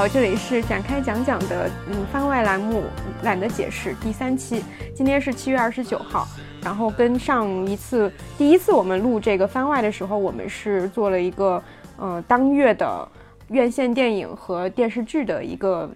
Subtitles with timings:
[0.00, 2.84] 好，这里是展开讲讲的嗯番外栏目，
[3.22, 4.64] 懒得解释第三期。
[4.94, 6.26] 今天是七月二十九号，
[6.62, 11.62] 然后跟上一次第一次我们录这个番外的时候，我们是做了一个
[11.98, 13.06] 呃当月的
[13.48, 15.90] 院线电影和电视剧的一个。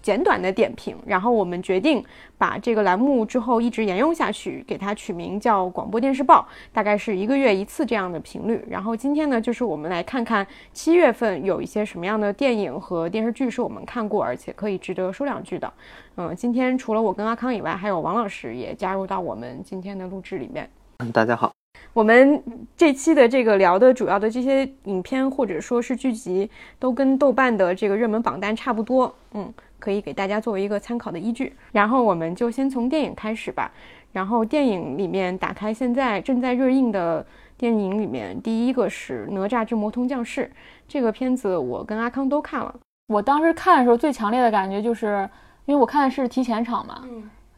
[0.00, 2.02] 简短的点评，然后我们决定
[2.36, 8.64] 把这个栏目之后一直沿用下去，给它取名叫广播电视报，大概是一个月一次这样的频率。
[8.70, 15.72] 然后今天呢，就是我们来看看七月份有一些什么样的电影和电视剧是我们看过，而且可以值得说两句的。
[16.16, 20.68] 嗯，今天除了我跟阿康以外，还有王老师也加入到我们今天的录制里面。
[20.98, 21.52] 嗯，大家好。
[21.92, 22.42] 我们
[22.76, 29.12] 这期的这个聊的主要的这些影片或者说是剧集，都跟豆瓣的这个热门榜单差不多。
[29.32, 29.52] 嗯。
[29.78, 33.70] 可以给大家作为一个参考的依据，然后我们就先从电影开始吧。
[34.12, 37.24] 然后电影里面打开现在正在热映的
[37.56, 40.44] 电影里面，第一个是《哪吒之魔童降世》
[40.88, 42.74] 这个片子，我跟阿康都看了。
[43.08, 45.28] 我当时看的时候最强烈的感觉就是，
[45.66, 47.02] 因为我看的是提前场嘛，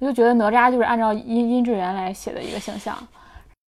[0.00, 2.96] 我就觉得哪吒就是按照殷殷志源来写的一个形象。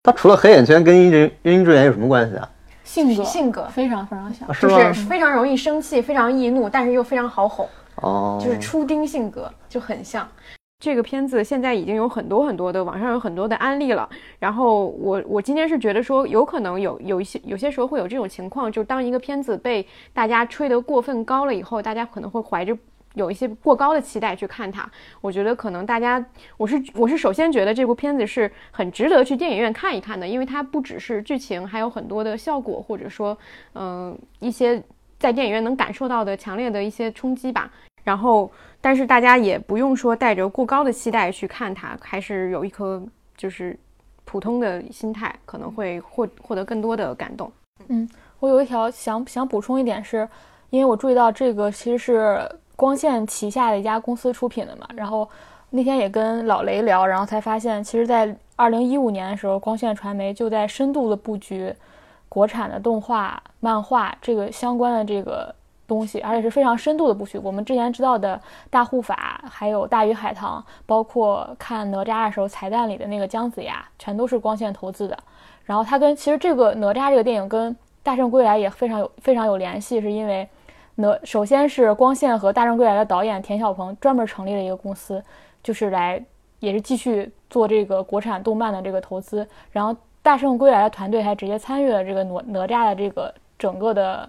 [0.02, 2.48] 他除了黑眼圈，跟殷志殷志源有什么关系啊？
[2.90, 7.64] 性格性格非常非常像，就是非常容易生气，非常易怒，但是又非常好哄。
[8.02, 10.26] 哦，就是初丁性格就很像。
[10.80, 14.08] 这个片子现在已经有很多很多的网上有很多的案例了。
[14.40, 22.76] 然后我我今天是觉得说，有可能有有一些有些时候会有这种情况，就当一个片子被大家吹得过分高了以后，大家可能会怀着
[23.14, 24.88] 有一些过高的期待去看它。
[25.20, 26.24] 我觉得可能大家，
[26.56, 33.36] 我是我是首先觉得这部片子是很值得去电影院看一看的，因为它不只是剧情，还有很多的效果，或者说
[33.74, 34.82] 嗯一些
[35.18, 37.70] 在电影院能感受到的强烈的一些冲击吧。
[38.02, 38.50] 然后，
[38.80, 43.00] 但是大家也不用说带着过高的期待去看它，还是有一颗
[43.36, 43.78] 就是
[44.24, 47.52] 普通的心态，可能会获获得更多的感动。
[47.88, 50.26] 嗯，我有一条想想补充一点是，
[50.70, 52.40] 因为我注意到这个其实是
[52.80, 54.88] 光线旗下的一家公司出品的嘛。
[54.94, 55.28] 然后
[55.68, 61.74] 那天也跟老雷聊，然后才发现，其实，在二零一五年的时候，光线传媒就在深度的布局
[62.26, 65.54] 国产的动画、漫画这个相关的这个。
[65.90, 67.36] 东西，而且是非常深度的布局。
[67.36, 75.18] 我们之前知道的大护法，还有大鱼海棠，包括看哪吒的时候彩蛋里的那个姜子牙，全都是光线投资的。
[75.64, 80.48] 然后他跟其实这个哪吒这个电影跟大圣归来也非常有非常有联系，是因为
[81.00, 85.22] 哪首先是光线和大圣归来的导演田晓鹏专门成立了一个公司，
[85.62, 86.22] 就是来
[86.58, 89.46] 也是继续做这个国产动漫的这个投资。
[89.72, 94.28] 然后大圣归来的团队还直接参与了这个哪哪吒的这个整个的。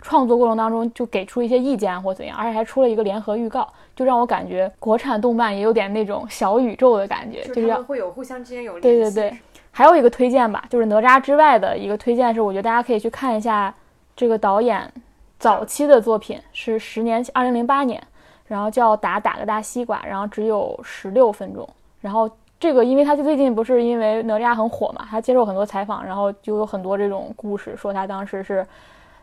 [0.00, 9.36] 创作过程当中就给出一些意见或怎样，而且还出了一个联合预告，就让我感觉国产动漫也有点那种小宇宙的感觉，就是会有互相之间有对对对。
[9.72, 13.74] 还有一个推荐吧，就是哪吒之外的一个推荐是，我觉得大家可以去看一下
[14.14, 14.88] 这个导演
[15.38, 18.02] 早期的作品，是十年前，二零零八年，
[18.46, 21.68] 然后叫打打个大西瓜，然后只有十六分钟。
[22.00, 28.66] 然后这个，因为他最近不是因为哪吒很火嘛，他接受很多采访，然后就有很多这种故事，说他当时是。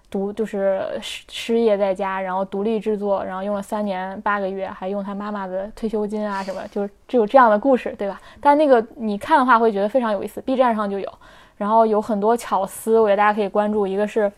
[0.07, 8.21] 独就是失失业在家，然后独立制作，然后用了三年八个月，还用他妈妈的退休金啊什么，就是只有这样的故事，对吧？
[8.39, 11.11] 但那个你看的话会觉得非常有意思，B 站上就有，
[11.57, 13.85] 然后有很多巧思，我觉得大家可以关注。
[13.85, 14.31] 一个是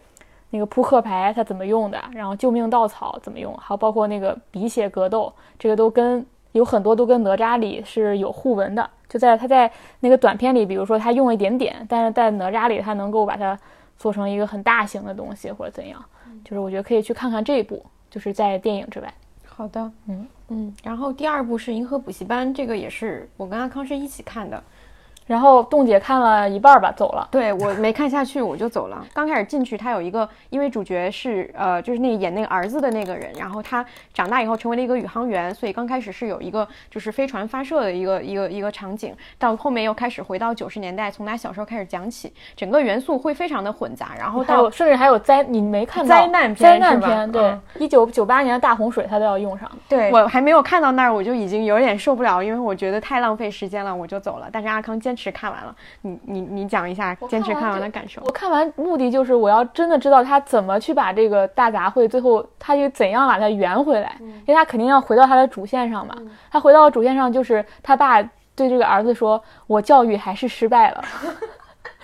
[0.49, 8.89] 那个扑克牌它怎么用的，然后救命稻草怎么用，还有包括那个鼻血格斗，这个都跟有很多都跟哪吒里是有互文的。
[9.07, 13.57] 就在他在那个短片里，比如说他用了一点点，但是在哪吒里他能够把它。
[13.99, 15.99] 做成一个很大型的东西或者怎样，
[16.45, 19.11] 就是我觉得可以去看看这一部，就是在电影之外。
[19.43, 20.75] 好的，嗯嗯。
[20.83, 24.63] 然后第二部是《银河补习班》，这个也是我跟阿康是一起看的。
[25.27, 27.27] 然后冻姐看了一半吧，走了。
[27.29, 29.05] 对我没看下去，我就走了。
[29.13, 44.11] 刚开始进去，他有一个，因为主角是呃，就是那个演那个儿子的那个人，然后他长大以后成为了一个宇航员，所以刚开始是有一个就是飞船发射的一个一个一个场景，到后面又开始回到九十年代，从他小时候开始讲起，整个元素会非常的混杂。
[44.17, 49.69] 然后到甚至还有灾，你没看到灾难片灾难片，对，一九九八年的大洪水他都要用上。
[49.89, 54.47] 对我还没有看到那儿，我就已经有点受不了，因为我觉得太浪费时间了，我就走了。
[54.51, 55.75] 但是阿康坚持看完了。
[56.01, 58.21] 你你你讲一下坚持看完的感受。
[58.23, 66.15] 我看完目的就是我要真的知道他怎么去把这个大杂烩最后他又怎样把它圆回来，因为他肯定要回到他的主线上嘛。
[66.51, 68.21] 他回到主线上就是他爸
[68.55, 71.03] 对这个儿子说：“我教育还是失败了。”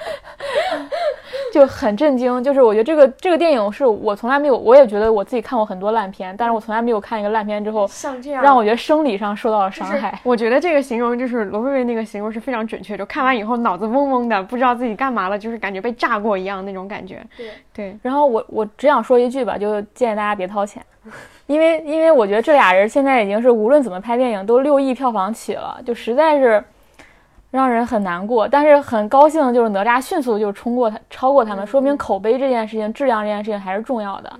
[1.54, 2.44] 就很震惊。
[2.44, 10.20] 就是我觉得这个这个电影是我从来没有，我也觉得我自己看过很多烂片，但是我从来没有看一个烂片之后，像这样让我觉得生理上受到了伤害。
[10.24, 17.24] 我觉得这个形容就是罗瑞瑞那个形容是非常准确，就看完以后脑子嗡嗡的，不知道自己干嘛了，就是感觉被炸过一样那种感觉。
[17.38, 20.84] 对对，然后我我只想说一句吧，就建议大家别掏钱，
[21.48, 26.64] 因为因为我觉得这俩人现在已经是无论怎么拍电影都六亿票房起了，就实在是
[27.54, 28.48] 让人很难过。
[28.48, 34.34] 但是很高兴的就是哪吒迅速就冲过他，超过他们，说明口碑这件事情、质量这件事情还是重要的。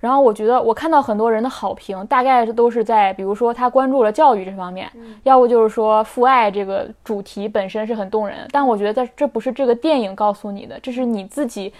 [0.00, 4.90] 然后我觉得我看到很多人的好评，大概都是在比如说他关注了教育这方面，
[5.22, 8.46] 要不就是说父爱这个主题本身是很动人。
[8.50, 11.72] 但我觉得这不是这个电影告诉你的，这是你自己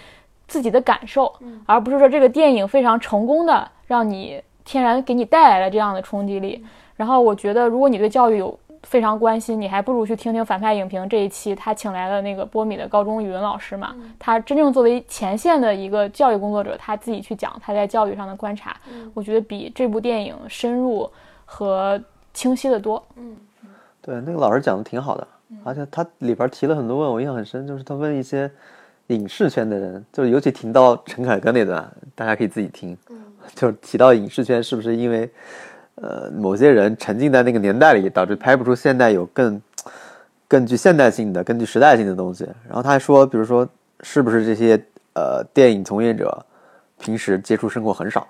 [0.47, 1.33] 自己的感受，
[1.65, 6.61] 而不是说这个电影非常成功的让你天然给你带来了这样的冲击力。
[6.97, 18.75] 然后我觉得如果你对教育有非常关心，你还不如去听听反派影评这一期，他请来了那个波米的高中语文老师嘛，他真正作为前线的一个教育工作者，他自己去讲他在教育上的观察，
[19.13, 21.09] 我觉得比这部电影深入
[21.45, 22.01] 和
[22.33, 23.05] 清晰的多。
[23.15, 23.35] 嗯。
[24.01, 25.27] 对，那个老师讲的挺好的，
[25.63, 28.49] 而且他里边提了很多问，我印象很深，就是他问一些
[29.07, 31.85] 影视圈的人，就是尤其提到陈凯歌那段，
[32.15, 32.97] 大家可以自己听，
[33.53, 35.29] 就是提到影视圈是不是因为。
[36.01, 39.61] 呃，某些人沉浸在那个年代里，导致拍不出现代有更
[40.47, 42.45] 更具现代性的、更具时代性的东西。
[42.67, 43.67] 然后他还说，比如说，
[44.01, 44.81] 是不是这些
[45.13, 46.45] 呃电影从业者
[46.99, 48.27] 平时接触生活很少？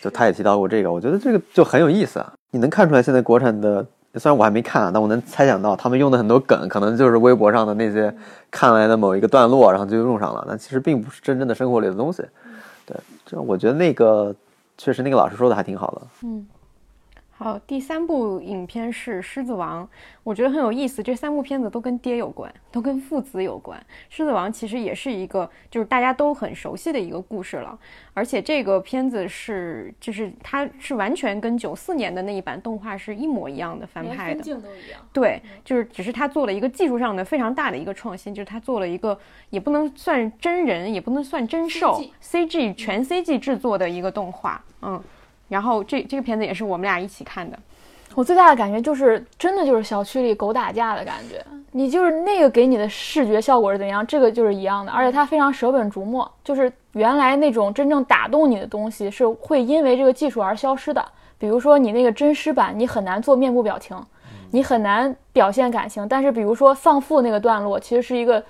[0.00, 2.32] 就他也提到过这个，我觉得这个就很有意思啊。
[2.50, 8.12] 你能看出来，现在国产的，虽然我还没看啊，但我能猜想到他们用的很多梗，可能就是微博上的那些
[8.50, 10.44] 看来的某一个段落，然后就用上了。
[10.48, 12.24] 但其实并不是真正的生活里的东西。
[12.84, 14.34] 对，这我觉得那个
[14.76, 16.02] 确实那个老师说的还挺好的。
[16.24, 16.46] 嗯。
[17.42, 19.84] 好，第三部影片是《狮子王》，
[20.22, 21.02] 我觉得很有意思。
[21.02, 23.76] 这三部片子都跟爹有关，都跟父子有关。
[24.08, 27.76] 《狮子王》其实也是一个，就是大家都很熟悉的一个故事了。
[28.14, 35.00] 而且这个片子是，就是它是完全跟九四年的那一版动画是一模一样的翻拍的，镜都一样。
[35.12, 39.18] 对，就是只是他做了一个技术上的非常大的一个创新，就是他做了一个
[39.50, 44.62] 也不能算真人，也不能算真兽，CG 全 CG 制作的一个动画。
[44.82, 45.02] 嗯。
[45.52, 47.58] 然后这这个片子也是我们俩一起看的，
[48.14, 61.04] 我最大的感觉就是真的就是小区里狗打架的感觉，你就是那个给你的视觉效果是怎样，这个就是一样的，而且它非常舍本逐末，就是原来那种真正打动你的东西是会因为这个技术而消失的，
[61.38, 63.94] 比如说你那个真尸版，你很难做面部表情，
[64.52, 68.42] 你很难表现感情，但是比如说丧父那个段落，其实是一个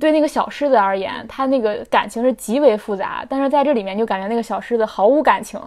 [0.00, 5.60] 对那个小狮子而言，它那个感情是极为复杂，但是在这里面就感觉那个小狮子毫无感情。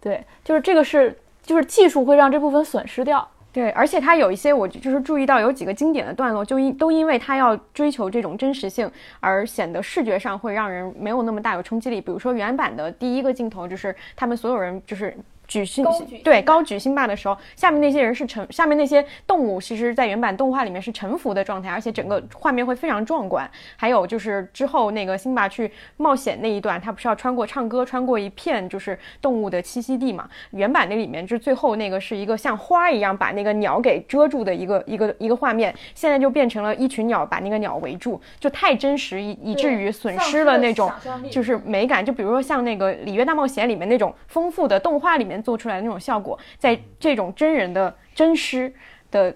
[0.00, 3.26] 对，就是这个是，就是技术会让这部分损失掉。
[3.52, 12.00] 对，而且它有一些，我就是注意到有几个经典的段落，就因都因为它要追求这种真实性，而显得视觉上会让人没有那么大有冲击力。
[12.00, 15.16] 比如说原版的第一个镜头，就是他们所有人就是。
[15.50, 15.84] 举星
[16.22, 23.50] 对高举星霸的时候，下面那些人是臣，下面那些动物，其实，在原版动画里面是臣服的状态，而且整个画面会非常壮观。
[23.76, 30.28] 还有就是之后那个辛巴去冒险那一段，他不是要穿过唱歌，穿过一片就是动物的栖息地嘛？
[30.52, 40.88] 原版那里面就最后那个是一个像花一样把那个鸟给遮住的一个一个一个画面，现在就变成了一群鸟把那个鸟围住，就太真实以以至于损失了那种
[41.28, 42.06] 就是美感。
[42.06, 45.39] 就比如说像那个《里约大冒险》里面那种丰富的动画里面。
[45.40, 48.72] 做出来的那种效果，在这种真人的真实
[49.10, 49.34] 的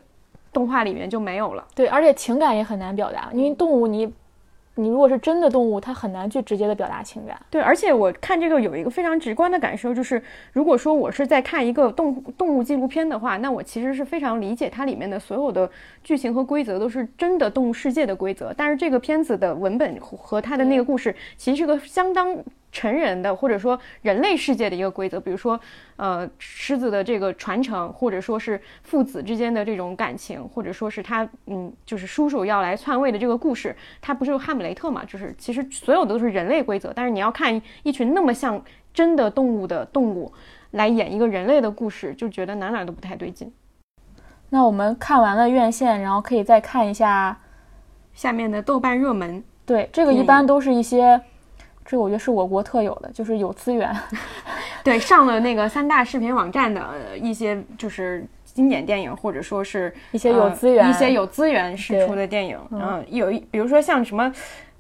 [0.53, 1.67] 动画里面就没有了。
[1.75, 4.13] 对，而且情感也很难表达，因为动物你。
[4.77, 7.41] 你如果是真的动物，它很难去直接的表达情感。
[7.49, 10.21] 对，而且我看这个有一个非常直观的感受，就是
[10.53, 15.71] 如果说我是在看一个动动物纪录片的话，那我其实是非常理解它里面的所有的
[16.03, 18.53] 剧情和规则都是真的动物世界的规则。
[18.57, 22.37] 但是这个片子的文本和它的那个故事，其实是个相当
[22.75, 25.21] 成人的，或者说人类世界的一个规则。
[25.21, 25.59] 比如说，
[25.95, 34.65] 呃，狮子的这个传承，或者说是父子之间的这种感情，或者说是他，嗯，就是叔叔要来篡位的这个故事，它不是哈姆。
[34.65, 38.59] 雷特嘛，就是其实所有的都是人类规则，但是你要看一群那么像
[38.95, 40.33] 真的动物的动物
[40.71, 43.53] 来演一个人类的故事，就觉得哪哪都不太对劲。
[44.49, 47.39] 那我们看完了院线，然后可以再看一下
[48.15, 49.45] 下面的豆瓣热门。
[49.67, 51.21] 对，这个一般都是一些，
[51.85, 53.95] 这个我觉得是我国特有的，就是有资源。
[54.83, 58.25] 对，上了那个三大视频网站的一些就是。
[58.55, 64.23] 经典电影，或者说是一些有资源、一些有资源释出的电影，嗯，有一比如说像什么《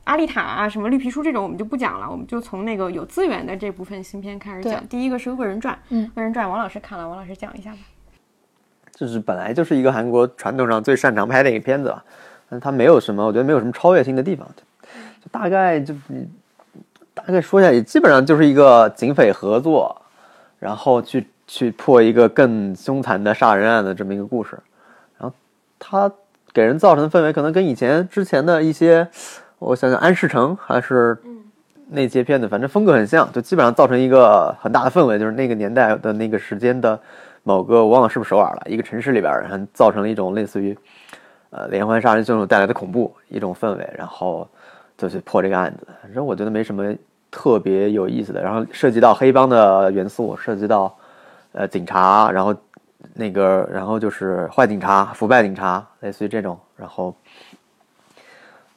[0.04, 4.86] 阿丽塔》啊、什么《绿皮书》这种，我们就不讲了，我们就从那个有资源的这部分新片开始讲。
[4.86, 7.78] 第一个是《恶人传》，嗯，《恶人传》王老师看了，王老师讲一下吧。
[8.94, 12.04] 就是本来就是一个韩国传统上最擅长拍的一个片子吧，
[12.48, 14.48] 但它没有什么，我觉得没有什么超越性的地方，
[15.20, 15.92] 就大概就
[17.14, 20.02] 大概说一下，也基本上就是一个警匪合作，
[20.58, 24.58] 然后去去破一个更凶残的杀人案的这么一个故事。
[25.16, 25.34] 然后
[25.78, 26.10] 它
[26.52, 29.08] 给人造成的氛围，可能跟以前之前的一些，
[29.58, 31.16] 我想想，安世成还是
[31.88, 36.98] 那些片子，反正风格很像，就基本上造成一个很大的氛围，就是那个年代的那个时间的
[37.42, 40.76] 某个，我忘了是不是首尔了，一个城市里边，然后造成了一种类似于
[41.50, 44.48] 呃连环杀人凶手带来的恐怖一种氛围，然后
[44.96, 45.86] 就去破这个案子。
[46.02, 46.94] 反正我觉得没什么
[47.30, 50.96] 特别有意思的，然后涉及到黑帮的元素，涉及到
[51.52, 52.54] 呃警察，然后
[53.14, 57.14] 那个然后就是坏警察、腐败警察，类似于这种，然后。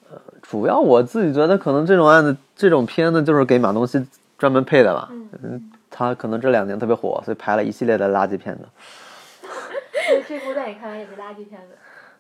[0.09, 4.07] 呃，主要我自己觉得，可能这种案子、这种片子就是给马东锡
[4.38, 5.09] 专门配的吧。
[5.43, 8.63] 嗯，他可能这两年特别火，所以拍了一系列的垃圾片子。
[10.25, 11.75] 这部在你看来也是垃圾片子？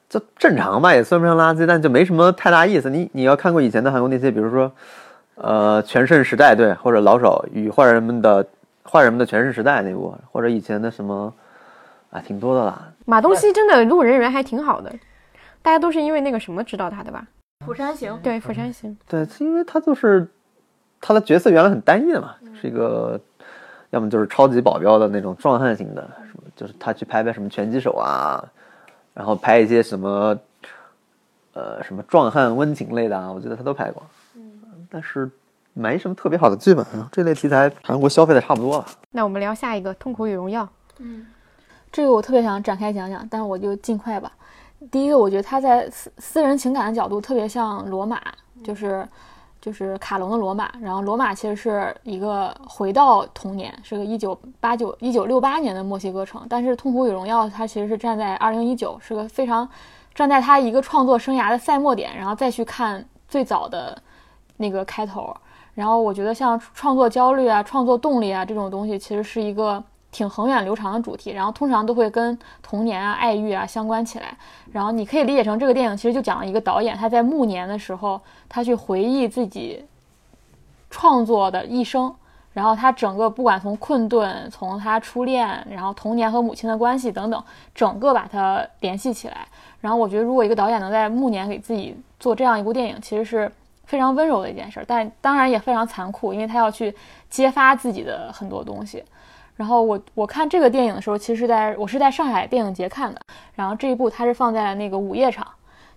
[0.09, 2.89] 就正常吧，也算不上垃圾，但就没什么太大意思。
[2.89, 4.71] 你你要看过以前的韩国那些，比如说，
[5.35, 8.45] 呃，《全盛时代》对，或者《老手与坏人们的
[8.89, 11.33] 坏人们的全盛时代》那部，或者以前的什么，
[12.09, 12.87] 啊，挺多的啦。
[13.05, 14.93] 马东锡真的路人缘还挺好的，
[15.61, 17.25] 大家都是因为那个什么知道他的吧？
[17.65, 20.25] 《釜山行》对，《釜山行》对，是因为他就是
[21.01, 23.19] 他的角色原来很单一的嘛，是一个
[23.89, 28.41] 要么就是超级保镖的那种壮汉型的，什么就是他去拍拍什么拳击手啊，
[29.17, 30.37] 然后拍一些什么
[31.53, 34.03] 呃什么壮汉温情类的啊，我觉得他都拍过，
[34.35, 35.27] 嗯，但是
[35.73, 38.85] 没什么特别好的剧本，这类题材韩国消费的差不多了。
[39.09, 40.63] 那我们聊下一个《痛苦与荣耀》。
[40.99, 41.25] 嗯，
[41.91, 44.31] 这个我特别想展开讲讲，但是我就尽快吧。
[44.91, 48.21] 第一个，我觉得他在私私人情感的角度特别像罗马，
[48.63, 49.07] 就是
[49.61, 50.71] 就是卡隆的罗马。
[50.81, 56.45] 然后罗马其实是一个回到童年，是个一九八九一九六八年的墨西哥城。
[56.49, 59.67] 但是《痛苦与荣耀》它其实是站在二零一九，是个非常
[60.13, 64.01] 站在他一个创作生涯的赛末点，然后再去看最早的
[64.57, 65.35] 那个开头。
[65.73, 69.83] 然后我觉得像创作焦虑啊、创作动力啊这种东西，其实是一个。
[70.11, 74.35] 挺恒远流长的主题，然后通常都会跟童年啊、爱欲啊相关起来。
[74.71, 79.85] 然后你可以理解成这个电影其实就讲了一个导演，他在暮年的时候，他去回忆自己
[80.89, 82.13] 创作的一生，
[82.53, 87.43] 然后他整个不管从困顿，从他初恋，然后童年和母亲的关系等等，
[87.75, 89.47] 整个把它联系起来。
[89.81, 93.51] 然后我觉得，如果一个导演能在暮年给自己做这样一部电影，其实是
[93.85, 96.95] 非常温柔的一件事，但当然也非常残酷，因为他要去
[97.29, 99.03] 揭发自己的很多东西。
[99.57, 103.19] 然后我我看这个电影的时候，其实在我是在上海电影节看的。
[103.55, 105.45] 然后这一部它是放在了那个午夜场，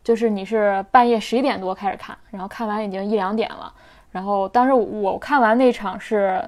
[0.02, 3.72] 就是你是半夜十一点多开始看，然后看完已经一两点了。
[4.10, 6.42] 然后当时我看完那场是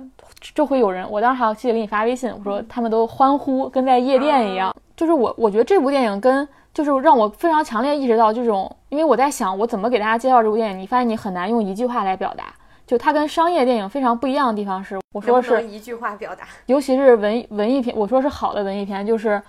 [0.55, 4.75] 就会有人，我当时还记得给你发微信，我说他们都欢呼，跟在夜店一样。
[4.97, 12.45] 就是我我觉得这部电影跟就是让我非常强烈意识到这种，因为我在想我怎么给大家介绍这部电影，你发现你很难用一句话来表达。
[12.87, 19.41] 就它跟商业电影非常不一样的地方是，我说是一句话表达，尤其是文文艺片，我说是好的文艺片，就是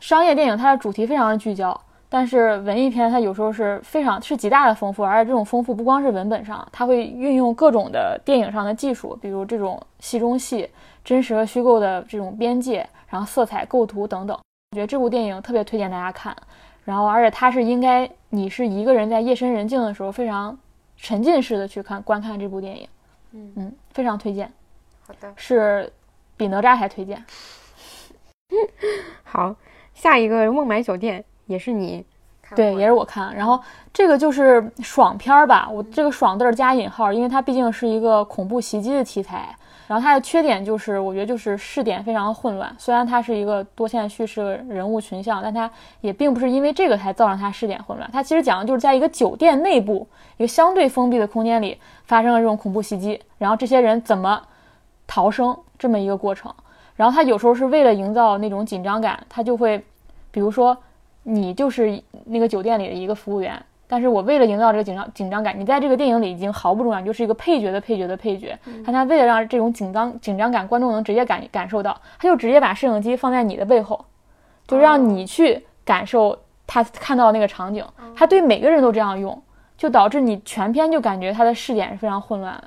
[0.00, 1.78] 商业电影它的主题非常的聚焦，
[2.08, 10.68] 但是文艺片它有时候是非常是极大的丰富，而且这种丰富不光是文本上，它会运用各种的电影上的技术，比如这种戏中戏、
[11.04, 14.38] 真实和虚构的这种边界，然后色彩构图等等。
[14.70, 16.34] 我觉得这部电影特别推荐大家看，
[16.84, 20.56] 然后而且它是应该你是一个人在夜深人静的时候非常。
[20.96, 22.88] 沉浸式的去看观看这部电影，
[23.32, 24.52] 嗯嗯，非常推荐。
[25.06, 25.92] 好的，是
[26.36, 27.24] 比哪吒还推荐。
[29.22, 29.54] 好，
[29.94, 32.04] 下一个《孟买酒店》也是你，
[32.54, 33.34] 对，也是我看。
[33.34, 33.60] 然后
[33.92, 39.56] 这个就是爽片儿吧，我这个“爽”字加引号，因为它毕竟是一个恐怖袭击的题材。
[39.86, 42.74] 然后它的缺点就是，我觉得就是视点非常混乱。
[42.78, 48.10] 虽然它是一个多线叙事人物群像，但它也并不是因为这个才造成它视点混乱。
[48.12, 50.06] 它其实讲的就是在一个酒店内部，
[50.38, 54.42] 一个相对封闭的空间里发生了这种恐怖袭击，然后这些人怎么
[55.06, 56.52] 逃生这么一个过程。
[56.96, 59.84] 然后它有时候是为了营造那种紧张感，它就会，
[60.30, 60.76] 比如说
[61.22, 63.62] 你就是那个酒店里的一个服务员。
[63.88, 68.58] 但是我为了营造这个紧张紧张感，你在这个电影里已经毫不重要，就是一个配角的配角的配角。
[68.84, 74.04] 但他为了让这种紧张紧张感观众能直接感感受到，他就直接把摄影机放在你的背后，
[74.66, 77.84] 就让你去感受他看到那个场景。
[78.14, 79.40] 他对每个人都这样用，
[79.76, 82.64] 就导致你全片就感觉他的视点是非常混乱的。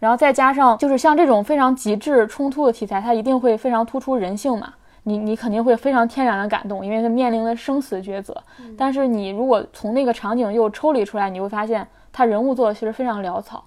[0.00, 4.72] 然后再加上就是像这种非常极致冲突的题材，它一定会非常突出人性嘛。
[5.08, 8.36] 你你肯定会非常天然的感动，因为他面临了生死抉择。
[8.76, 13.64] 但是你如果从那个场景又抽离出来，你会发现他人物做的其实非常潦草。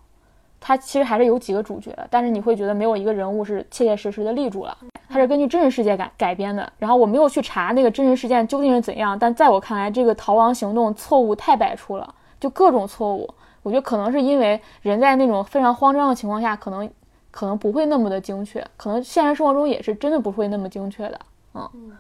[0.64, 4.78] 他其实还是有几个主角的，但是你会觉得没有一个人物是切切实实的立住了。
[5.10, 6.72] 他是根据真实世界改改编的。
[6.78, 13.28] 然后我没有去查那个真实事件究竟是怎样，但在我看来，这个逃亡行动错误太百出了，就各种错误，
[13.64, 16.88] 我觉得可能是因为人在那种非常慌张的情况下，可能
[17.32, 21.20] 可能不会那么的精确，可能现实生活中也是真的不会那么精确的，
[21.54, 21.92] 嗯。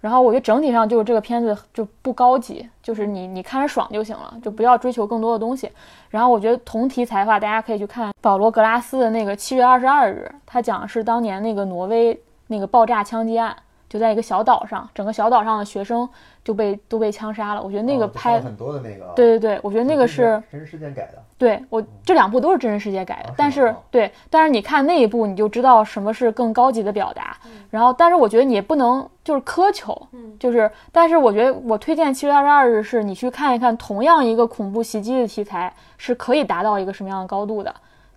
[0.00, 5.70] 然后我觉得整体上就是这个片子就不高级，就是你你看着爽就行了，就不要追求更多的东西。
[6.10, 13.56] 然后我觉得同题材的话，大家可以去看保罗·格拉斯的那个《七月二十二日》，他讲的是当年那个挪威那个爆炸枪击案。
[13.92, 16.08] 就在一个小岛上，整个小岛上的学生
[16.42, 17.62] 就被都被枪杀了。
[17.62, 21.22] 我觉得那个拍很多的那个，对对对，我觉得那个是真实事件改的。
[21.36, 27.36] 对我这两部都是真实事件改的，但是对，但是你看那一部你就知道什么是更高级的表达。
[27.68, 30.08] 然后，但是我觉得你也不能就是苛求，
[30.40, 37.74] 就是，但是我觉得我推荐《七月二十二日》是你去看一看，同样一个恐怖袭击的题材是可以达到一个什么样的高度的，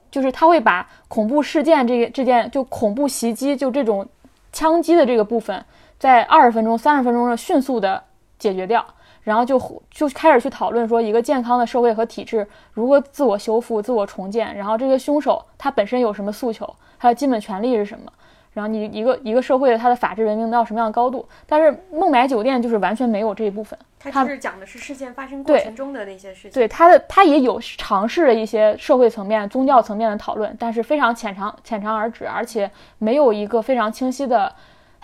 [0.10, 4.08] 就是他会把恐怖事件这个这件就恐怖袭击就这种。
[4.56, 5.66] 枪击的这个部分，
[6.00, 8.02] 在二十分钟、三十分钟上迅速的
[8.40, 8.86] 解决掉，
[9.22, 9.60] 然后就
[9.92, 18.10] 就开始去讨论说，一个健康的社会和体制如何自我修复、自我重建，然后这个凶手他本身有什么诉求，他的基本权利是什么，
[18.56, 21.24] 然后你一个一个社会它的法治文明到什么样的高度。
[21.46, 26.52] 但是孟买酒店就是完全没有这一部分，它是讲的是事件发生过程中的那些事情。
[26.52, 34.52] 对它的它也有尝试了一些社会层面、宗教层面的讨论，但是非常浅尝浅尝而止，而且没有一个非常清晰的。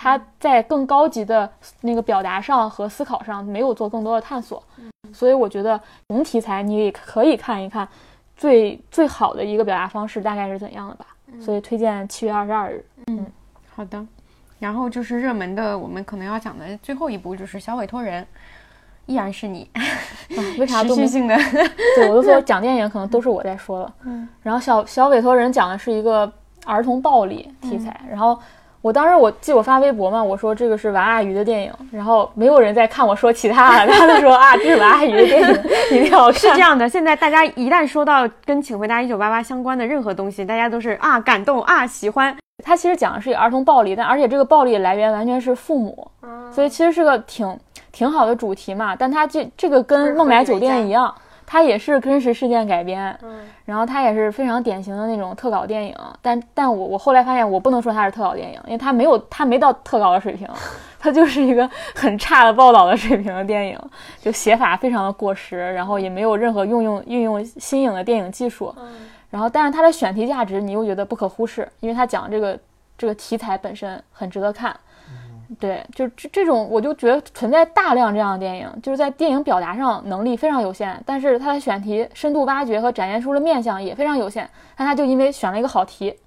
[0.04, 1.48] 它在更高级的
[1.82, 4.64] 那个表达上和思考上没有做更多的探索，
[5.14, 7.88] 所以我觉得同题材你也可以看一看，
[8.36, 11.06] 最最好的一个表达方式大概是怎样的吧。
[11.40, 12.84] 所以推荐七月二十二日。
[13.12, 13.24] 嗯，
[13.76, 14.06] 好的。
[14.60, 18.24] 然后就是热门的，我们可能要讲的最后一部就是《小委托人》，
[19.06, 19.70] 依然是你。
[20.60, 21.36] 为啥持续性的？
[21.96, 23.94] 对我都说讲电影可能都是我在说了。
[24.06, 24.28] 嗯。
[24.44, 26.32] 然后小小委托人讲的是一个
[26.66, 28.40] 儿童暴力题材，然后。
[28.84, 36.90] 我当时我记我发微博嘛，我说这个是娃阿姨的电影，然后没有人在看我说其他的，他就说啊，这是娃阿姨的电影，一定要 是这样的。
[36.90, 42.36] 现在大家一旦说到跟《请回答一九八八》相关的任何东西，大家都是啊感动啊喜欢。
[42.62, 46.08] 他其实讲的是儿童暴力，但而且这个暴力来源完全是父母，
[46.52, 47.60] 所以其实是个挺
[47.92, 48.96] 挺好的主题嘛。
[48.96, 51.14] 但它这这个跟《孟买酒店》一样。
[51.44, 60.48] 它也是真实事件改编，嗯，然后它也是非常典型的那种特稿电影，但但我我后来发现我不能说它是特稿电影，因为它没有它没到特稿的水平，
[60.98, 63.78] 它就是一个很差的报道的水平的电影，
[64.22, 68.88] 就写法非常的过时，然后也没有任何运用运用新颖的电影技术，嗯，
[69.32, 72.60] 然后但是它的选题价值你又觉得不可忽视，因为它讲这个
[72.96, 74.80] 这个题材本身很值得看。
[75.60, 84.50] 对，就这这种，我就觉得存在大量这样的电影，就是在电影表达上能力非常有限，但是它的选题深度挖掘和展现出的面相也非常有限。
[84.78, 86.18] 但他就因为选了一个好题，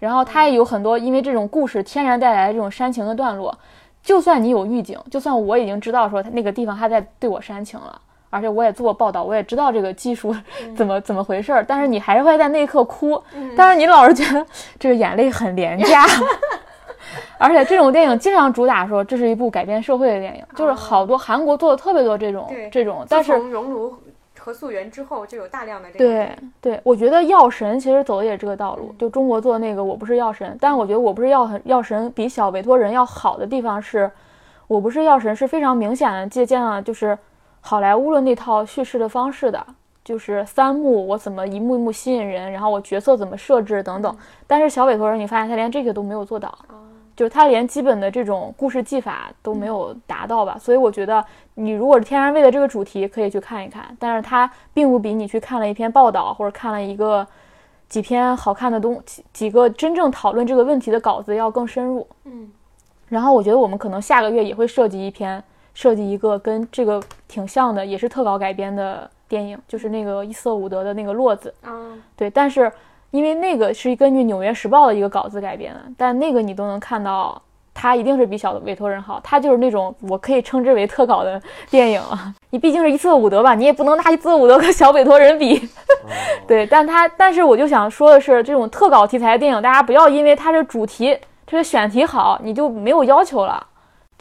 [0.00, 3.56] 然后他也有很多因为这种故事天然带来的这种煽情的段落，
[4.02, 8.00] 就算你有预警，就算我已经知道说他那个地方他在对我煽情了，
[8.32, 10.34] 而且我也做过报道，我也知道这个技术
[10.74, 13.22] 怎么怎么回事儿，但是你还是会在那一刻哭，
[13.54, 14.44] 但是你老是觉得
[14.78, 16.04] 这个眼泪很廉价。
[17.36, 23.04] 而且这种电影经常主打说这是一部改变社会的电影，就是好多韩国做的特别多这种这种。
[23.08, 23.94] 但是熔炉
[24.38, 26.04] 和溯源之后就有大量的这个。
[26.04, 28.94] 对对，我觉得药神其实走的也是这个道路。
[28.98, 34.10] 就中国做那个我不是药神，但我觉得我不是药神药神比小委托人要好的地方是，
[34.68, 37.18] 我不是药神是非常明显的借鉴了就是
[37.62, 39.64] 好莱坞的那套叙事的方式的，
[40.04, 44.14] 就是三幕我怎么一幕一幕吸引人，然后我角色怎么设置等等。
[44.46, 46.52] 但是小委托人你发现他连这个都没有做到。
[47.14, 51.22] 就是他连基本的这种故事技法都没有达到吧，所以我觉得
[51.54, 57.24] 你如果是天然为了这个主题可以去看一看，但是它并不比你去看了一篇报道或者看了一个
[57.86, 62.04] 几篇好看的东几几个真正讨论这个问题的稿子要更深入。
[62.24, 62.50] 嗯，
[63.08, 65.40] 然后我觉得我们可能下个月也会设计一篇，
[65.74, 71.52] 设计一个跟这个挺像的，也是特稿改编的电影，就是那个伊瑟伍德的那个落子。
[71.66, 72.70] 嗯，对，但是。
[73.12, 77.42] 因为那个是根据《纽约时报》的一个稿子改编的，但那个你都能看到，
[77.74, 79.20] 它一定是比小的委托人好。
[79.22, 82.32] 它就是那种我可以称之为特稿的电影了。
[82.48, 85.68] 你毕竟是伊瑟伍德吧，你也不能拿伊瑟伍德和小委托人比。
[86.48, 91.14] 对，但他但是我就想说的是，这种特稿题材的电影，大家不要因为它是主题
[91.46, 93.62] 这个选题好，你就没有要求了。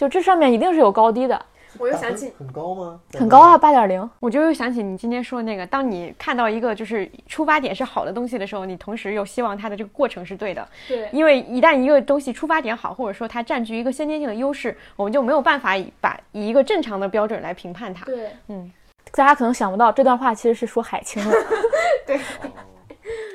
[0.02, 1.40] 就这上面一定是有高低的。
[1.78, 3.00] 我又想起很高吗？
[3.14, 4.10] 很高啊，八点零。
[4.20, 10.68] 我就又想起你今天说的那个，当你看到一个就是出发点是好的东西的时候，你同时又希望它的这个过程是对的。
[10.88, 18.04] 对，因为一旦一个东西出发点好，或者说它占据一个先天性的优势，我们就没有办法以把以一个正常的标准来评判它。
[18.06, 18.72] 对，嗯，
[19.12, 21.38] 大家可能想不到这段话其实是说海清的。
[22.08, 22.20] 对，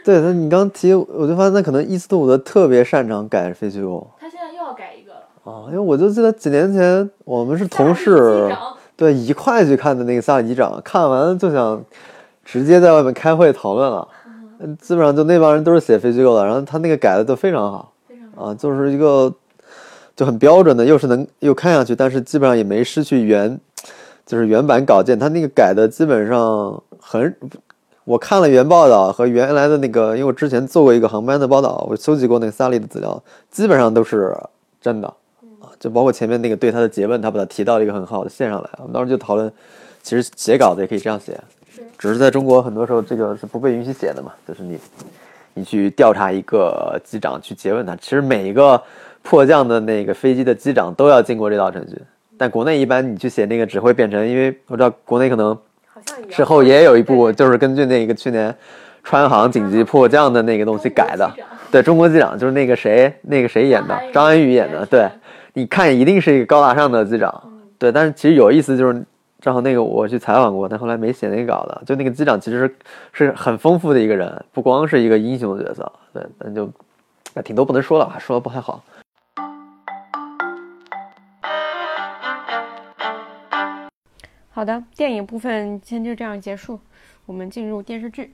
[0.05, 4.07] 对，那你刚提，我就发现那可能伊斯特伍德特别擅长改废墟物。
[5.47, 8.53] 啊，因为我就记得几年前我们是同事，
[8.97, 11.81] 对一块去看的那个《萨尔机长》，看完就想
[12.45, 14.09] 直接在外面开会讨论了。
[14.59, 17.93] 嗯，基本上就那帮人都是写非虚构的，然后他那个改的都非常好，
[18.35, 19.33] 啊，就是一个
[20.17, 23.57] 就很标准的，又是能又看下去，但是基本上也没失去原
[24.27, 27.33] 就是原版稿件，他那个改的基本上很。
[28.05, 34.33] 我看了原报道和原来的那个，因为我之前做过一个航班的报道，我搜集过那个萨利的资料，基本上都是
[34.81, 35.15] 真的啊，
[35.79, 38.71] 就包括前面那个对他的诘问，他把他提到了一个很好的线上来。
[38.79, 39.51] 我们当时就讨论，
[40.03, 41.39] 其实写稿子也可以这样写，
[41.99, 44.79] 只是在中国很多时候这个是不被允许写的嘛，就是你
[45.55, 48.81] 你去调查一个机长去诘问他，其实每一个
[49.23, 52.01] 迫降的那个飞机的机长都要经过这道程序，
[52.37, 55.57] 但国内一般你去写那个只会变成，因为我知道国内可能。
[56.31, 58.55] 事后也有一部，就是根据那个去年
[59.03, 61.29] 川航紧急迫降的那个东西改的。
[61.71, 64.85] 对，中国机长就是那个谁，那个谁演的，张安宇演的。
[64.87, 65.09] 对，
[65.57, 67.43] 你看一定是一个高大上的机长。
[67.79, 69.03] 对，但是其实有意思，就是
[69.41, 71.81] 正好那个我去采访过，但后来没写那个稿子。
[71.87, 72.77] 就那个机长其实
[73.11, 75.91] 是很丰富的一个人，不光是一个英雄的角色。
[76.13, 76.71] 对，但就
[77.43, 78.85] 挺多不能说了，说的不太好。
[84.51, 86.79] 好的，电影部分先就这样结束，
[87.25, 88.31] 我们进入电视剧。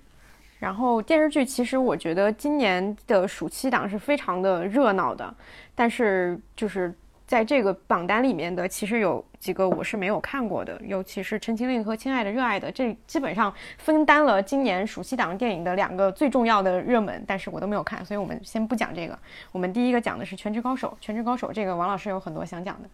[0.59, 5.33] 然后电视剧其实我觉得今年的暑期档是非常的热闹的，
[5.75, 6.93] 但是就是
[7.33, 19.19] 在这个榜单里面的，其实有几个我是没有看过的，尤其是《陈情令》和《亲爱的热爱的》，这基本上分担了今年暑期档电影的两个最重要的热门，但是我都没有看，所以我们先不讲这个。
[19.51, 22.89] 我们第一个讲的是《全职高手》，《全职高手》这个王老师有很多想讲的。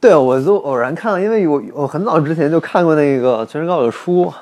[0.00, 4.32] 对，我就偶然看了，因为我我很早之前就看过那个《全职高手》的书，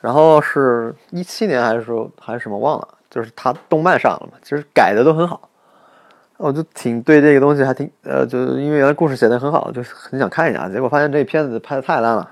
[0.00, 5.49] 然后是一七年还是说还是什么忘了，就是他动漫上了嘛，其实改的都很好，
[6.40, 12.28] 我就挺对这个东西还挺呃，就是因为原来故事写的很好，就很想看一下，结果发现这片子拍的太烂了，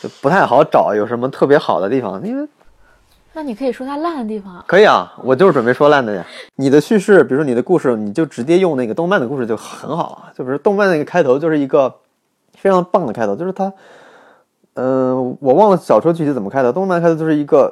[0.00, 2.48] 就不太好找有什么特别好的地方，因为
[3.32, 6.26] 那你可以说它烂的地方，可以啊，我就是准备说烂的呀。
[6.56, 11.94] 你的叙事，比如说你的故事，你就直接用那个动漫的故事就很好啊，就比如动漫那个开头就是一个。
[12.58, 13.70] 非常棒的开头，就是它，
[14.74, 16.72] 嗯，我忘了小说具体怎么开头。
[16.72, 17.70] 动漫开头就是一个，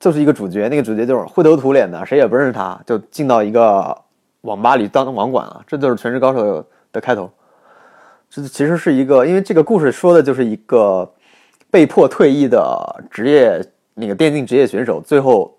[0.00, 3.96] 就是一个主角，那个主角就是灰头土脸的，谁也不认识他，就进到一个
[4.42, 5.62] 网吧里当网管了。
[5.66, 6.60] 这就是《全职高手》
[6.92, 7.30] 的开头。
[8.30, 11.10] 这其实是一个，因为这个故事说的就是一个
[11.70, 15.56] 被迫退役的职业那个电竞职业选手，最后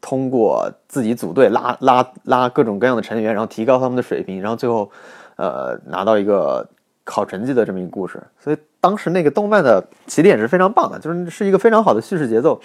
[0.00, 4.90] 通过自己组队拉拉拉各种各样的成员，然后提高他们的水平，然后最后
[5.36, 6.68] 呃拿到一个。
[7.04, 12.60] 考成绩的这么一个故事，所以当时那个动漫的起点是非常棒的，就是是一个非常好的叙事节奏，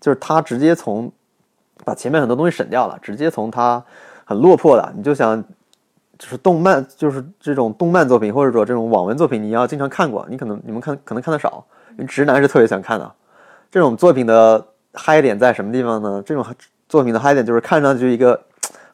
[0.00, 1.10] 就是他直接从
[1.84, 3.84] 把前面很多东西省掉了，直接从他
[4.32, 5.42] 很落魄的，你就想
[6.18, 11.64] 就是动漫，就是这种动漫作品或者说这种网文作品，你要经常看过，你可能你们看可能看的少，
[12.08, 13.12] 直男是特别想看的。
[13.70, 16.22] 这种作品的嗨点在什么地方呢？
[16.24, 16.44] 这种
[16.88, 18.40] 作品的嗨点就是看上去一个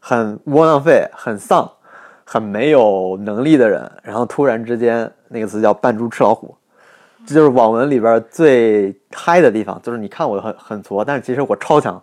[0.01, 1.70] 很窝囊废、很丧。
[2.31, 6.55] 很没有能力的人，然后突然之间，那个词叫扮猪吃老虎，
[7.24, 9.81] 这就是网文里边最嗨的地方。
[9.83, 11.98] 就是你看我很很挫，但是其实我超强。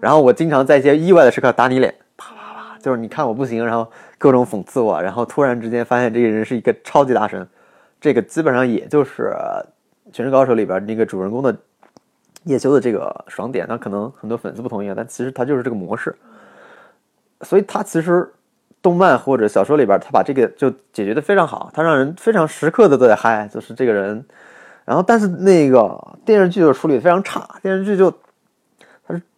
[0.00, 1.94] 然后我经常在一些意外的时刻打你脸，
[2.82, 7.46] 就是你看我不行，然后各种讽刺我，然后突然之间发现这个人是一个超级大神。
[8.00, 9.34] 这个基本上也就是
[10.12, 11.56] 《全职高手》里边那个主人公的
[12.44, 13.66] 叶修的这个爽点。
[13.68, 16.14] 那可能很多粉丝不同意，但其实他就是这个模式。
[17.42, 18.32] 所以他其实。
[18.82, 24.24] 动漫或者小说里边，他把这个就解决的非常好，他让人非常时刻的都在嗨，就是这个人。
[24.86, 28.10] 然后，但是那个电视剧就处理非常差，电视剧就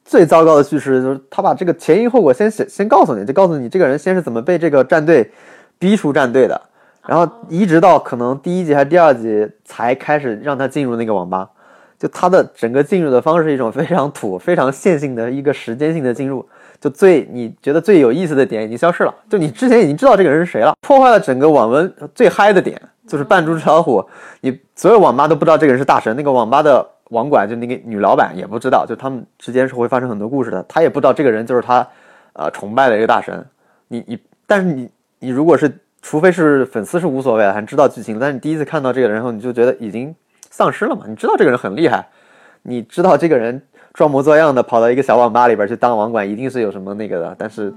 [0.04, 5.30] 最糟糕的叙事，就是他把这个前因后果先写先告诉你，就告诉你这个人先是怎么被这个战队
[5.78, 6.60] 逼出战队的，
[7.06, 11.48] 然后一直到可能第一集还是第二集才开始让他进入那个网吧，
[11.98, 16.44] 就他的整个进入的方式是一种非常土、非常线性的一个时间性的进入。
[16.80, 24.04] 就最你觉得最有意思的点已经消失了，就你之前已经知道这个人是谁了，破坏了整个网文最嗨的点，就是扮猪吃老虎。
[24.40, 31.86] 你所有网吧都不知道这个人是大神，那个网吧的网管就那个女老板也不知道，就他们之间是会发生很多故事的，他也不知道这个人就是他，
[32.32, 33.46] 呃，崇拜的一个大神。
[33.88, 40.14] 你你，但是你你如果是，除非是粉丝是无所谓的，还知道剧情，但是你第一次看到这个人后，你就觉得已经
[40.50, 41.04] 丧失了嘛？
[41.06, 42.08] 你知道这个人很厉害，
[42.62, 43.62] 你知道这个人。
[43.94, 47.36] 装模作样的跑到一个小网吧里边去当网管，一定是有什么那个的。
[47.38, 47.70] 但是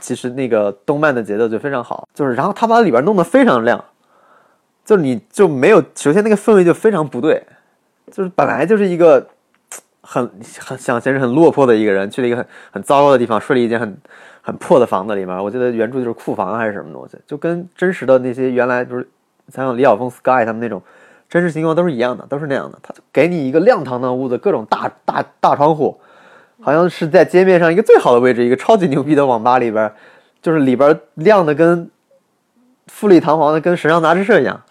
[0.00, 3.84] 其实那个动漫的节奏就非常好，就是然后他把里边弄得非常亮，
[4.82, 7.42] 就你就没有首先那个氛围就非常不对，
[8.10, 9.26] 就是本来就是一个
[10.00, 13.96] 很很想先是很落魄的一个人，去了一个很很糟糕的地方，睡了一间很
[14.42, 15.36] 很破的房子里面。
[15.42, 19.08] 我记得原著就是库房还是什么东西，就跟真实的那些原来就是
[19.48, 20.82] 像李晓峰、Sky 他们那种
[21.28, 22.78] 真实情况都是一样的，都是那样的。
[22.82, 26.00] 他给你一个亮堂堂屋子，各种大大大窗户，
[26.62, 29.92] 好像是在街面上一个最好的位置，一个超级牛逼的网吧里边，
[30.40, 31.90] 就是里边亮的跟
[32.86, 34.62] 富丽堂皇的，跟时尚杂志社一样，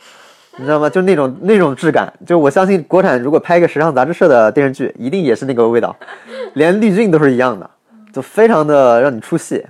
[0.58, 0.90] 你知道吗？
[0.90, 2.12] 就那种那种质感。
[2.26, 5.96] 就我相信国产如果拍一个时尚杂志社的电视剧，一定也是那个味道，
[6.54, 7.70] 连滤镜都是一样的，
[8.12, 9.66] 就非常的让你出戏。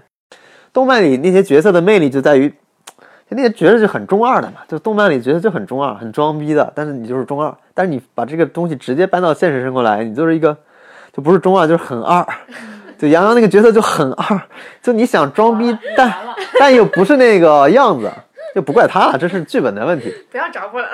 [0.74, 2.54] 动漫里那些角色的魅力就在于。
[3.30, 7.54] 那些角色就很中二的嘛，就动漫里角色就很中二、很装逼的，但是你就是中二。
[7.74, 10.58] 但是你把这个东西直接搬到现实生活来，你就是一个，
[11.12, 12.26] 就不是中二，就是很二。
[12.98, 14.42] 就杨洋那个角色就很二，
[14.82, 16.14] 就你想装逼，但
[16.58, 18.10] 但又不是那个样子，
[18.58, 20.12] 就不怪他了，这是剧本的问题。
[20.32, 20.90] 不要找我了。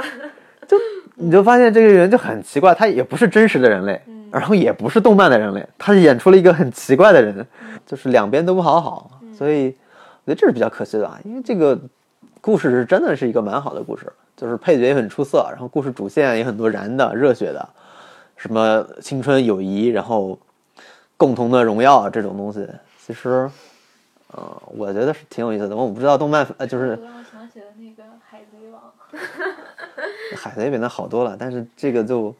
[0.67, 0.77] 就
[1.15, 7.47] 你就发现这个人就很奇怪，他也不是真实的人类，然后也不是动漫的人类，他演出了一个很奇怪的人，
[7.85, 9.67] 就是两边都不好好，所以
[10.25, 11.79] 我觉得这是比较可惜的啊，因为这个。
[12.41, 17.69] 故事是真的是一个蛮好的故事，就是配角也很出色，然后故事主线也很多燃的、热血的，
[18.35, 20.37] 什么青春友谊，然后
[21.15, 22.67] 共同的荣耀这种东西，
[22.99, 23.49] 其实，
[24.33, 25.73] 呃，我觉得是挺有意思的。
[25.73, 26.99] 我不知道动漫，呃，就是
[27.53, 28.81] 起了那个《海贼王》，
[30.35, 32.33] 海贼比那好多了，但是这个就。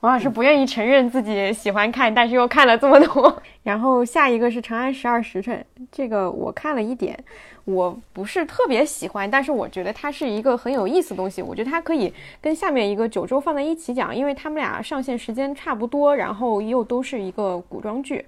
[0.00, 3.42] 王老师不愿意承认自己喜欢看，但是又看了这么多。
[3.62, 7.18] 然后下一个是《长安十二时辰》，这个我看了一点，
[7.64, 11.42] 我不是特别喜欢，但是我觉得它是一个很有意思的东西。
[11.42, 18.24] 我觉得它可以跟下面一个《九州》放在一起讲，因为他们俩上线时间差不多，然后又都是一个古装剧。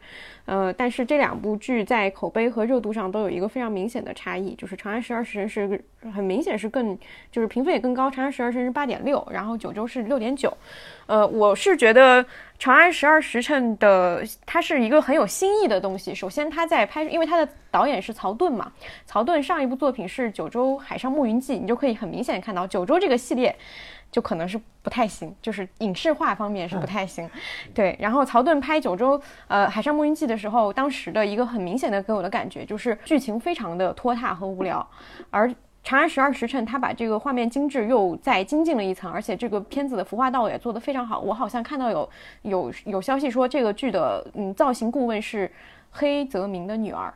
[0.46, 6.98] 呃，但是这两部剧在口碑和热度上都有一个非常明显的差异，就是《长安十二时辰》是很明显是更，
[7.30, 10.52] 就是评分也更高，《长安十二时辰》是八点六，然后《九州》是六点九。
[11.06, 12.24] 呃，我是觉得
[12.60, 16.14] 《长安十二时辰》的它是一个很有新意的东西。
[16.14, 18.70] 首先，它在拍，因为它的导演是曹盾嘛，
[19.06, 23.56] 曹盾上一部作品是《九州海上牧云记》，你就可以很明显看到九州这个系列。
[24.12, 27.30] 就可能是不太行，就是影视化方面是不太行，
[27.72, 27.96] 对。
[28.00, 34.84] 然后曹盾拍《九州》呃《海上牧云记》的时候，当时的一个很明显的给我的感觉就是剧情非常的拖沓和无聊，
[35.30, 35.46] 而
[35.82, 41.20] 《长安十二时辰》他把这个画面精致又再精进了一层，而且这个片子的服化道也做得非常好。
[41.20, 42.10] 我好像看到有
[42.42, 45.50] 有有消息说这个剧的嗯造型顾问是
[45.90, 47.14] 黑泽明的女儿，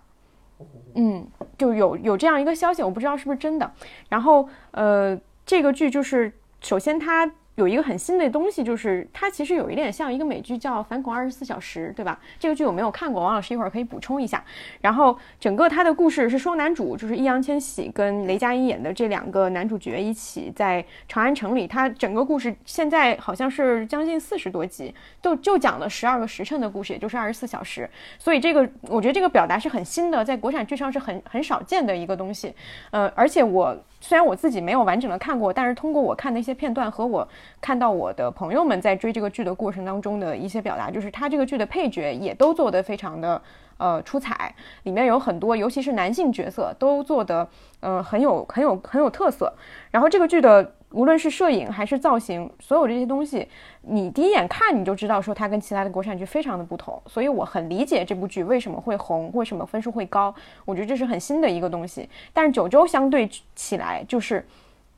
[0.95, 1.27] 嗯，
[1.59, 3.71] 就有有这样一个消息，我不知道是不是真的。
[4.09, 6.33] 然后呃，这个剧就是。
[6.61, 7.31] 首先，它。
[7.57, 12.19] 有一个很新的东西，就是它其实有一点像一个美剧，叫《反恐二十四小时》，对吧？
[12.39, 14.45] 这个剧我没有看过，王老师一会儿可以补充一下。
[14.81, 21.67] 然后整个它的故事是双男主，就是易烊千玺跟雷佳音演的这两个男主角一起在长安城里。
[21.67, 27.89] 它整个故事现在好像是将近四十多集，就就讲了十二个时辰的故事，也就是二十四小时。
[28.19, 32.53] 所以这个我觉得这个表达是很新的，在国产剧上是很很少见的一个东西。
[32.91, 37.27] 呃，而且我虽然我自己没有完整的看过，但是通过我看的一些片段和我。
[37.59, 43.41] 看到我的朋友们在追这个剧的过程当中的一些表达，就是他这个剧的配角也都做得非常的
[43.79, 47.49] 呃出彩，里面有很多，尤其是男性角色都做得
[47.81, 49.51] 呃很有很有很有特色。
[49.91, 53.47] 然后这个剧的无论是摄影还是造型，所有这些东西，
[53.83, 57.03] 你第一眼看你就知道说它跟其他的国产剧非常的不同。
[57.07, 60.35] 所以我很理解这部剧为什么会红，为什么分数会高。
[60.65, 62.09] 我觉得这是很新的一个东西。
[62.33, 64.47] 但是九州相对起来就是。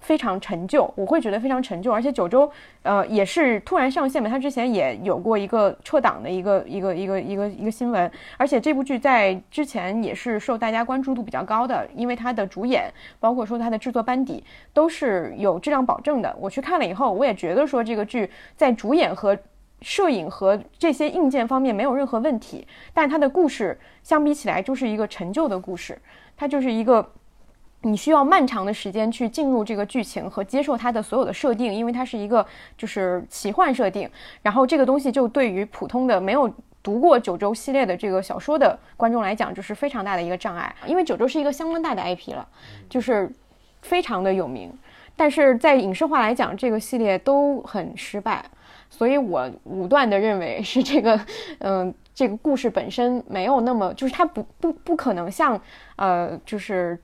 [0.07, 2.49] 非常陈旧，我会觉得非常陈旧，而且九州，
[2.83, 12.89] 呃，也是突然上线嘛，它之前也有过一个撤档的一个一个一个一个一个新闻，而且这部剧在之前也是受大家关注度比较高的，因为它的主演，
[13.19, 16.33] 包括说它的制作班底都是有质量保证的。
[16.39, 19.37] 我去看了以后，我也觉得说这个剧在主演和
[19.83, 22.65] 摄影和这些硬件方面没有任何问题，
[22.95, 25.99] 但它的故事相比起来就是一个陈旧的故事，
[26.37, 27.11] 它就是一个。
[27.87, 32.45] 你需要漫长的时间去进入这个剧情和接受它的所有的设定，因为它是一个
[32.77, 34.11] 就是奇幻设定。
[34.43, 40.75] 然后这个东西就对于普通的没有读过九州系列的这个小说的观众来讲，就是非常大的一个障碍。
[40.85, 42.45] 因为九州是一个相当大的 IP 了，
[42.89, 43.31] 就是
[43.83, 44.73] 非常的有名。
[45.15, 48.45] 但是在影视化来讲，这个系列都很失败。
[48.91, 51.21] 所以我武断的认为是这个，
[51.61, 55.61] 嗯，这个故事本身没有那么，就是它不不不可能像
[55.95, 56.97] 呃，就是。《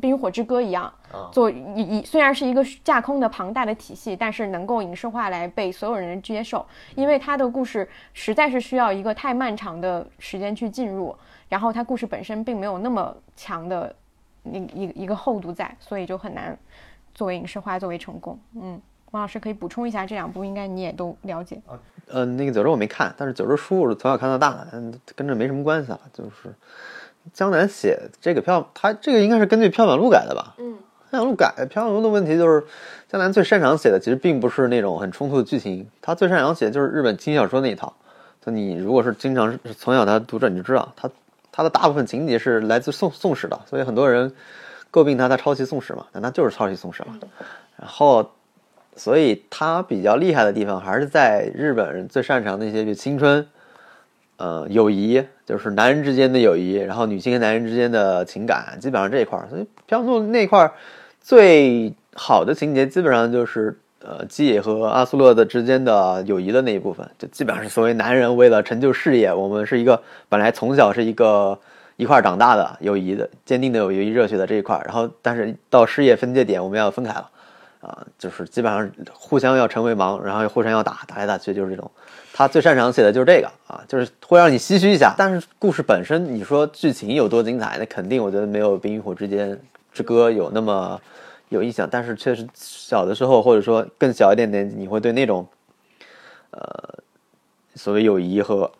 [0.00, 0.92] 冰与火之歌》一样，
[1.30, 11.14] 做一一虽然是一个架空的庞大的体系，但是能够影视化来被所有人接受，因为它的故事实在是需要一个太漫长的时间去进入，
[11.48, 13.94] 然后它故事本身并没有那么强的
[14.44, 16.58] 一一一个厚度在，所以就很难
[17.14, 18.38] 作为影视化作为成功。
[18.54, 21.60] 嗯，王老师可以补充一下这两部，应该你也都了解。
[22.06, 26.54] 呃，那个九州我没看，但是九州书我是从小看到大的，嗯，跟这没什么关系啊，就是。
[27.32, 30.54] 江南写这个票，他这个应该是根据票本录改的吧？
[30.58, 30.78] 嗯，
[31.10, 32.64] 漂洋路改漂洋路的问题就是
[33.08, 37.92] 江南最擅长写的其实并不是那种很冲突的剧情，他最擅长写的就是日本轻小说那一套。
[38.44, 41.10] 就你如果是经常是从小他读者，你就知道他
[41.52, 44.32] 他的大部分情节是来自宋宋史的，所以很多人
[44.90, 47.18] 诟病他他抄袭宋史嘛，但他就是抄袭宋史嘛。
[47.76, 48.30] 然后，
[48.96, 53.46] 所以他比较厉害的地方还是在日本人最擅长的一些，就青春。
[54.38, 59.48] 呃，友谊就是男人之间的友谊，然后女性跟男人之间的情感，基本上这一块儿。
[59.50, 60.72] 所以飘诺那块儿
[61.20, 71.58] 最好的情节，基本上就是呃基野和阿苏勒的之间的友谊的那一部分，就基本上是所谓男人为了成就事业，我们是一个本来从小是一个
[71.96, 77.28] 一块长大的友谊的坚定的友谊热血的这一块，然后但是到事业分界点，我们要分开了，
[77.80, 81.90] 啊，就是基本上互相要成为盲，然后互相要打，打来打去就是这种。
[82.38, 85.12] 他最擅长写的就是这个啊，就是会让你唏嘘一下。
[85.18, 89.60] 但是故事本身，你说剧情有多精彩，那肯定我觉得没有《冰与火之间
[89.92, 91.00] 之歌》有那么
[91.48, 91.88] 有印象。
[91.90, 95.44] 但是确实小的时候，或者说更小一点点，你会对那种
[96.52, 96.62] 呃
[97.74, 98.70] 所谓友谊和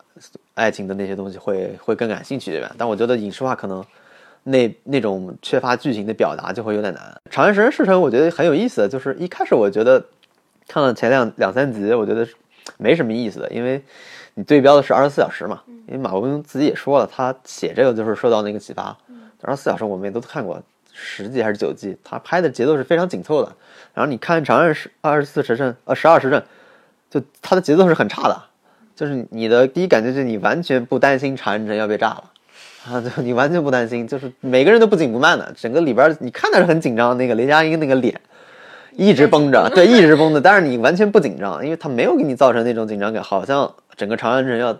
[0.53, 2.73] 爱情的那些东西会会更感兴趣，对吧？
[2.77, 3.85] 但我觉得影视化可能
[4.43, 7.03] 那那种缺乏剧情的表达就会有点难。
[7.29, 10.01] 《长安十人事成》我觉得很有意思，就是一开始我觉得
[10.65, 12.25] 看了前两两三集，我觉得。
[12.77, 13.81] 没什么意思的，因为
[14.35, 15.61] 你对标的是二十四小时嘛。
[15.87, 18.95] 因为马伯庸自己也说了，他写这个就是受到那个启发。
[19.41, 20.61] 二十四小时我们也都看过
[20.93, 23.51] 十季还是九季，他拍的节奏是非常紧凑的。
[23.95, 26.43] 然后你看《长安十二十四时辰》呃十二时辰，
[27.09, 28.39] 就它的节奏是很差的，
[28.95, 32.23] 就是你的第一感觉就是你完全不担心长安城要被炸了
[32.85, 38.21] 啊，就你完全不担心，就是每个人都不紧不慢的，整个里边你看的是很紧张，那个雷佳音那个脸。
[38.91, 44.77] 一直绷着， 对，一直绷着，但是你完全不紧张，因为他没有给你造成那种紧张感，好像整个长安城要……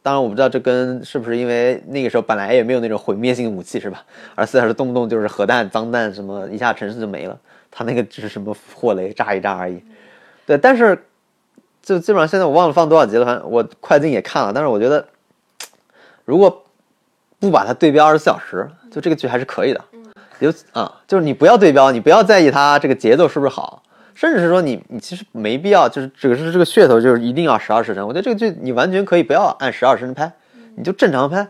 [0.00, 4.02] 当然我不知道这跟是不是因为那个时候本来也没有那种毁灭性武器，是吧？
[4.36, 7.38] 而四小时动不动就是核弹、脏弹什么，一下城市就没了。
[7.70, 9.82] 他那个只是什么火雷炸一炸而已。
[10.46, 10.98] 对，但是
[11.82, 15.04] 就基本上现在我忘了放多少集了，反正我快进也看了，但是我觉得
[16.24, 16.64] 如果
[17.38, 19.84] 不把它对标二十四小时，就这个剧还是可以的。
[20.40, 23.82] 有啊，就是你不要对标，你不要在意它这个节奏是不是好，
[24.14, 28.06] 甚至是说你你其实没必要，就是只是这个噱头，就是一定要十二时辰。
[28.06, 30.32] 我觉得这个剧你完全可以不要按十二时辰拍，
[30.76, 31.46] 你就正常拍，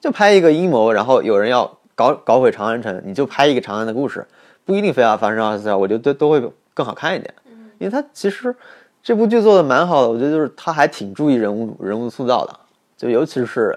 [0.00, 4.26] 就拍一个阴谋，然后有人要搞搞毁长安城，你就拍一个长安的故事，
[4.64, 6.42] 不一定非要发生二十四小时，我觉得都都会
[6.74, 7.32] 更好看一点。
[7.78, 8.54] 因为它其实
[9.02, 12.56] 这部剧做的蛮好的，我觉得就是他还挺注意人物人物塑造的，
[12.96, 13.76] 就尤其是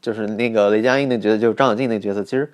[0.00, 2.50] 就是那个雷佳音那角色，就是张小静那角色，其实。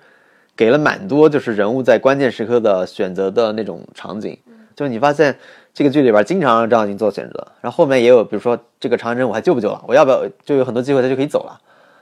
[0.59, 4.37] 给了蛮多，就是人物在关键时刻的选择的那种场景，
[4.75, 5.33] 就是你发现
[5.73, 11.57] 这个剧里边经常让张小静做选择，然后后面也有，比如说这个长安城我还救不救了，我要不要就有很多机会他就可以走了，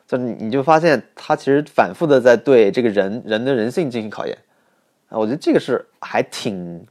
[0.07, 4.35] 就你就发现他其实反复的在对这个人人的人性进行考验，
[5.09, 6.83] 啊，我觉得这个是还挺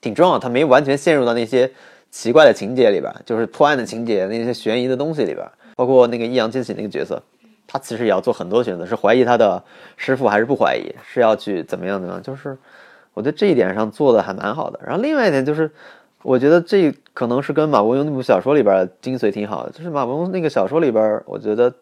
[0.00, 1.68] 挺重要，他没完全陷入到那些
[2.12, 7.20] 奇怪的情节里边，就是破案的情节那些悬疑的东西里边，包括那个易烊千玺那个角色。
[7.72, 9.62] 他其实也要做很多选择，是怀疑他的
[9.96, 12.22] 师傅还是不怀疑，是要去怎么样怎么样？
[12.22, 12.58] 就是
[13.14, 14.78] 我觉得这一点上做的还蛮好的。
[14.84, 15.70] 然后另外一点就是，
[16.22, 19.70] 我觉得这可能是跟马伯庸那部小说里边精髓挺好的。
[19.70, 21.72] 就是马伯庸那个小说里边，我觉得，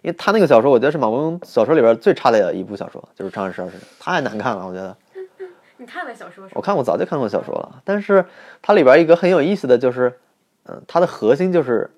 [0.00, 4.96] 因为他那个小说，我觉得是马伯庸小说里边最差的一部小说，就是《长安十二时辰》，太难看了，我觉得。
[5.76, 6.48] 你看了小说？
[6.54, 7.82] 我看过，早就看过小说了。
[7.84, 8.24] 但是
[8.62, 10.18] 它里边一个很有意思的就是，
[10.64, 11.90] 嗯，它的核心就是。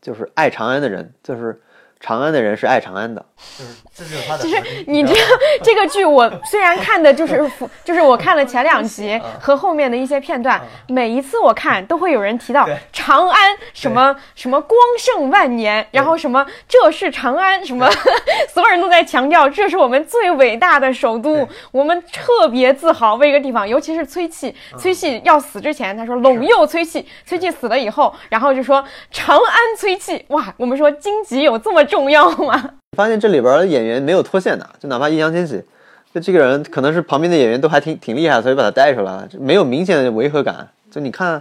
[0.00, 1.60] 就是爱长安的人，就是
[2.00, 3.24] 长安的人是爱长安的。
[3.56, 4.42] 就是这就是他的。
[4.42, 5.14] 就是你这
[5.62, 7.48] 这个剧，我虽然看的就是
[7.84, 17.88] 就是我看了前两集和后面的一些片段，每一次我看都会有人提到长安什么什么光盛万年，然后什么这是长安什么，
[18.52, 32.70] 所有人都在强调这是我们最伟大的首都，我们特别自豪为一个地方，尤其是崔气，崔气要死之前他说陇右崔气，崔气死了以后，然后就说长安崔气，哇，我们说荆棘有这么重要吗？
[32.96, 35.62] 发现这里边的演员没有脱线的，就哪怕易烊千玺，
[36.14, 40.68] 就这个人可能是旁边的演员都还挺挺厉害，所以把他带出来了，没有明显的违和感。
[40.90, 41.40] 就你看，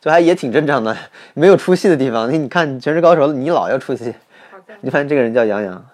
[0.00, 0.96] 就还也挺正常的，
[1.34, 2.32] 没有出戏的地方。
[2.32, 4.12] 你你看《全职高手》，你老要出戏，
[4.80, 5.84] 你发现这个人叫杨洋。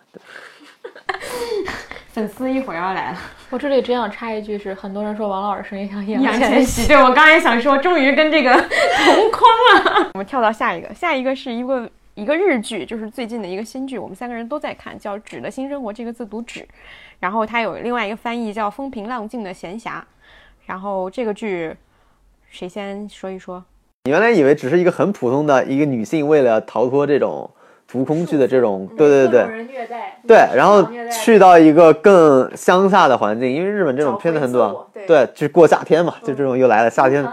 [2.12, 3.18] 粉丝一会儿要来了，
[3.50, 9.42] 我这里只想插一句，是很多人说王老师声音像易烊千玺，对我刚才想说，终于跟这个同框
[9.74, 10.10] 了。
[10.14, 11.86] 我们跳到下一个，下一个是一个。
[12.14, 16.66] 一个日剧，就是最近的一个新剧，我们三个人都在看，叫《纸的新生活》，这个字读纸，
[17.18, 19.98] 然后它有另外一个翻译叫《风平浪静的闲暇》，
[20.64, 21.74] 然后这个剧，
[22.48, 23.64] 谁先说一说？
[24.04, 27.50] 你原来以为只是一个很普通的一个女性为了逃脱这种
[27.94, 29.46] 毒空剧的这种，对对对。
[30.26, 34.74] 对，然后去到一个更乡下的环境，因为日本这种片子很短，
[35.06, 37.24] 对，就是过夏天嘛，就这种又来了夏天，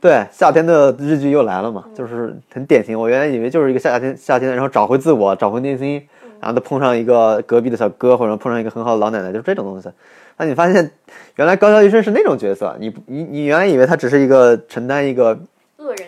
[0.00, 2.98] 对，夏天的日剧又来了嘛，就是很典型。
[2.98, 6.00] 我原来以为就是一个夏天，夏天，然后找回自我，找回内心，
[6.40, 9.90] 然后他碰上一个隔壁的小哥，或者碰上一个很好的老奶奶，就是这种东西。
[10.36, 10.88] 那你发现
[11.34, 15.36] 原来高桥医生是那种角色，你你你原来以为他只是一个承担一个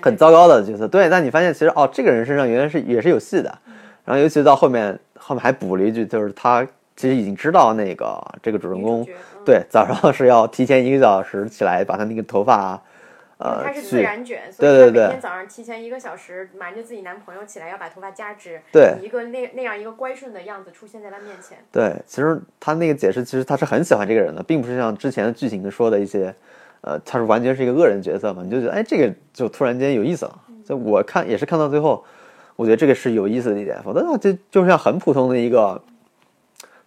[0.01, 3.53] 很糟糕的角色，对，但你发现其实哦，这个人身上原来是也是有戏的。
[4.05, 9.07] 然后尤其到后面，后面还补了一句，就是他其实已经知道那个这个主人公，
[9.45, 12.81] 对，早上是要提前一个小时起来把他那个头发，
[13.39, 21.57] 呃，他是自然卷，所以对对每天早上提前一个小时瞒着自己男朋友起来要把头发夹直，对，一个那那样一个乖顺的样子出现在他面前。
[21.73, 26.35] 对，其实他那个解释，其实他是很喜欢这个人的，并不是像之前的剧情说的一些，
[26.81, 30.39] 呃，他是完全是一个恶人角色嘛，你就觉得哎，这个就突然间有意思了。
[30.65, 32.05] 就我看也是看到最后。
[32.61, 35.81] 我觉得这个是有意思的一点，否则的话就就像很普通的一个，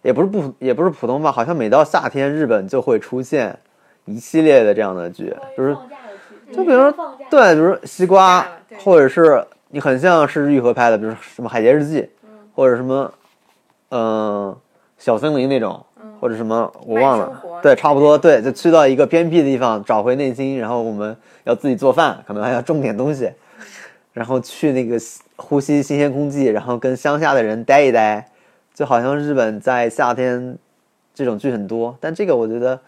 [0.02, 3.58] 也不是不也不是普通吧，好像每到夏天日本就会出现
[4.04, 5.76] 一系列的这样的剧，就是
[6.52, 8.46] 就比如说对，比如西瓜，
[8.84, 12.08] 或者是你很像是玉和拍的，比如什么海街日记，
[12.54, 13.12] 或者什么
[13.88, 14.56] 嗯
[14.96, 15.84] 小森林那种，
[16.20, 23.28] 或者什么我忘了，对，差不多对，就去到一个偏僻的地方找回内心，然后我们要自己做饭，可能还要种点东西。
[24.12, 24.96] 然后去那个
[25.36, 28.26] 呼吸新鲜空气，然后跟乡下的人待一待，
[28.72, 30.56] 就好像日本在夏天
[31.12, 31.96] 这种剧很多。
[32.00, 32.80] 但这个我觉得，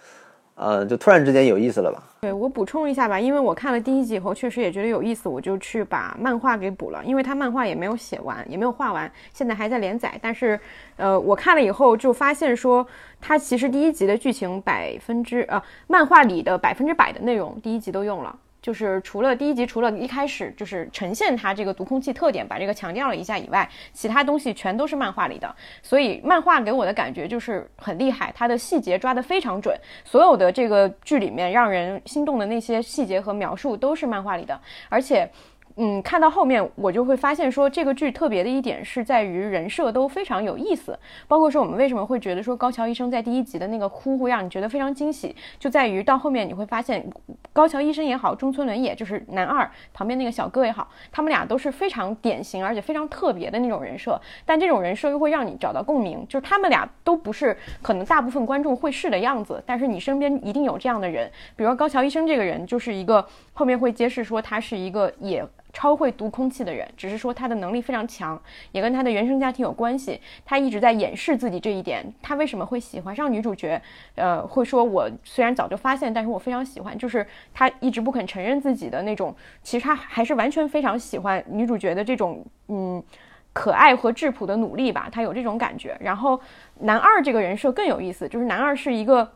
[0.54, 2.02] 呃，就突然之间有意思了吧？
[2.20, 7.04] 对我补充一下吧，因为我看了第一集以后，确实也觉得有意思，我就去把漫画给补了。
[7.04, 10.18] 因为他漫画也没有写完，也没有画完，现在还在连载。
[10.22, 10.58] 但是，
[10.96, 12.86] 呃，我看了以后就发现说，
[13.20, 18.36] 他其实第一集的剧情百分之呃，漫画里的百分之百的内容，第一集都用了。
[18.66, 25.54] 就是除了第一集，除了一开始就是呈现它这个毒空气特点，把这个强调了一下以外，其他东西全都是漫画里的。
[25.84, 29.72] 所以漫画给我的感觉就是很厉害，它的细节抓得非常准，
[30.04, 35.30] 所有的这个剧里面让人心动的那些细节和描述都是漫画里的，而且。
[35.78, 40.98] 嗯，看到后面我就会发现说，这个剧特别的一点是在于人设都非常有意思，
[41.28, 47.06] 包括说我们为什么会觉得说高桥医生在第一集的那个哭会让你觉得非常惊喜，就在于到后面你会发现，
[47.52, 63.22] 高桥医生也好，中村伦也就是男二旁边那个小哥也好，他们俩都是非常典型而且非常特别的那种人设，但这种人设又会让你找到共鸣，就是他们俩都不是可能大部分观众会是的样子，但是你身边一定有这样的人，比如说高桥医生这个人就是一个
[63.52, 65.46] 后面会揭示说他是一个也。
[65.76, 68.40] 超会读空气的人，只是说他的能力非常强，
[68.72, 70.18] 也跟他的原生家庭有关系。
[70.42, 72.02] 他一直在掩饰自己这一点。
[72.22, 73.78] 他为什么会喜欢上女主角？
[74.14, 76.96] 呃，会说我虽然早就发现，但是我非常喜欢。
[76.96, 83.04] 就是他一直不肯承认自己的那种，其实他还是完全非常喜欢女主角的这种嗯
[83.52, 85.10] 可爱和质朴的努力吧。
[85.12, 85.94] 他有这种感觉。
[86.00, 86.40] 然后
[86.80, 89.30] 男二这个人设更有意思，就是男二是一个，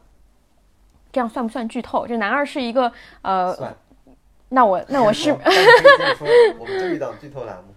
[1.13, 2.07] 这样算不算剧透？
[2.07, 3.77] 这男二是一个呃。
[4.51, 5.31] 那我那我是，
[6.59, 7.73] 我们这一档剧透栏目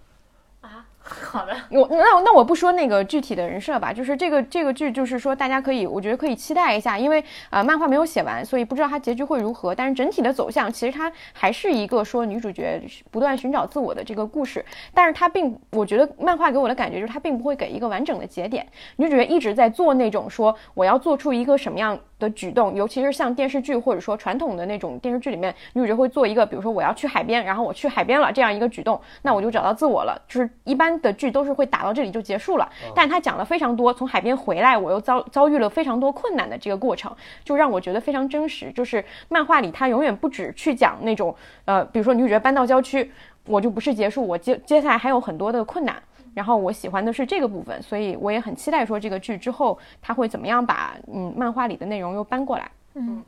[0.60, 9.72] 啊，好的，我那那我不说那个具体的人设吧，就是这个这个剧，就是说大家可以，我觉得可以期待一下，因为啊漫画没有写完，所以不知道它结局会如何。
[9.74, 14.64] 但是整体的走向，其实它还是一个说女主角不断寻找自我的这个故事。
[14.92, 18.66] 但是它并，我觉得漫画给我的感觉就是它并不会给一个完整的节点，
[18.96, 21.96] 女主角一直在做那种说我要做出一个什么样。
[22.24, 30.20] 的举动，尤其是像电视剧或者说传统的那种电视剧里面，女主角会做一个，比如说我要去海边，然后我去海边了这样一个举动，那我就找到自我了。
[30.26, 37.14] 就是一般的剧都是会打到这里就结束了，但他讲了非常多，从海边回来，我又遭遭遇了非常多困难的这个过程，
[37.44, 38.72] 就让我觉得非常真实。
[38.72, 41.34] 就是漫画里他永远不止去讲那种，
[41.66, 43.12] 呃，比如说女主角搬到郊区，
[43.46, 45.94] 我就不是结束，我接接下来还有很多的困难。
[46.34, 52.70] 然后我喜欢的是这个部分，所以我也很期待说这个剧之后他会怎么样把嗯漫画里的内容又搬过来。
[52.94, 53.22] 嗯，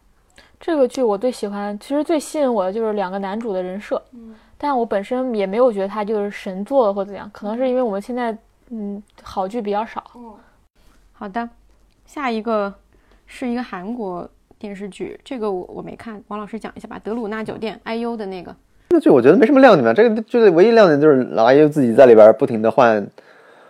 [0.59, 4.03] 这个剧我最喜欢，其实最吸引我的就是两个男主的人设。
[4.13, 8.37] 嗯，但我本身也没有觉得他就是神作或怎样，可能是因为我们现在
[8.71, 10.03] 嗯好剧比较少。
[10.15, 10.35] 嗯，
[11.13, 11.49] 好的，
[12.05, 12.75] 下一个
[13.27, 14.29] 是一个韩国
[14.59, 18.55] 电视剧，这个我我没看，王老师讲一下吧，《德鲁纳酒店》IU 的那个。
[18.89, 23.07] 这个剧我觉得没什么亮点吧，这个剧的唯一亮点就是老阿姨自己在里边不停的换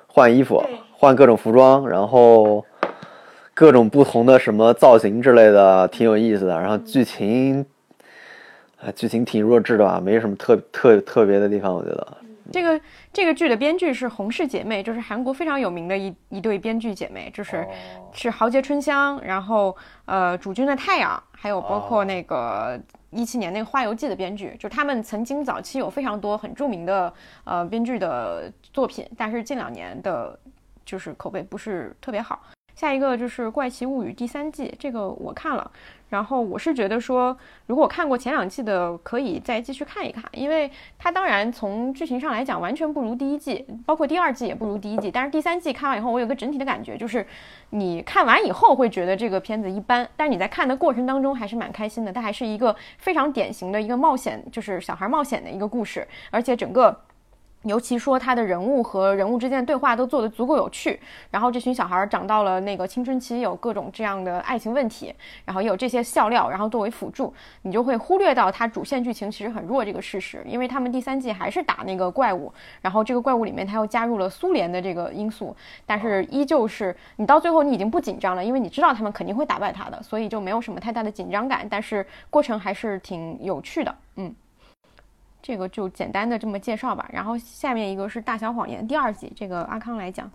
[0.07, 0.63] 换衣服，
[0.93, 2.65] 换各种服装，然后
[3.55, 6.61] 各种不同的什么造型之类的，挺有意思的。
[6.61, 7.65] 然后剧情，
[8.81, 12.07] 啊，剧情挺弱智的吧，没什么特特特别的地方，我觉得。
[12.53, 12.81] 这个
[13.13, 17.67] 这个剧的编剧是洪氏姐妹，就是韩国非常有名的一一对编剧姐妹，就是
[18.13, 22.79] 是《豪杰春香》，然后呃《主君的太阳》，还有包括那个。
[23.11, 27.13] 一七年那个《花游记》的编剧，就他们曾经早期有非常多很著名的
[27.45, 30.39] 呃编剧的作品，但是近两年的，
[30.85, 32.43] 就是口碑不是特别好。
[32.75, 35.71] 下一个就是《怪奇物语》第三季，这个我看了，
[36.09, 37.37] 然后我是觉得说，
[37.67, 47.27] 如果看过前两季的，可以再继续看一看，因为它当然从剧情上来讲完全不如第一季，包括第二季也不如第一季，但是第三季看完以后，我有个整体的感觉，就是
[47.71, 57.01] 你看完以后会觉得这个片子一般，但是你在看的过程当中还是蛮开心的，它还是一个非常典型的一个冒险，就是小孩冒险的一个故事，而且整个。
[57.67, 60.99] 尤其说他的人物和人物之间的对话都做得足够有趣，
[61.31, 65.13] 然后这群小孩长到了那个青春期，有各种这样的爱情问题，
[65.45, 75.55] 然后有这些笑料，然后作为辅助，你就会忽略到他主线剧情其实很弱这个事实，因为他们第三季还是打那个怪物，然后这个怪物里面他又加入了苏联的这个因素，
[75.85, 84.35] 但是依旧是你到最后你已经不紧张了，因为你知道他们肯定会打败他的，所以就没有什么太大的紧张感，但是过程还是挺有趣的，嗯。
[85.43, 90.29] 这个就简单的这么介绍吧，然后下面一个是《大小谎言》第二季，这个阿康来讲。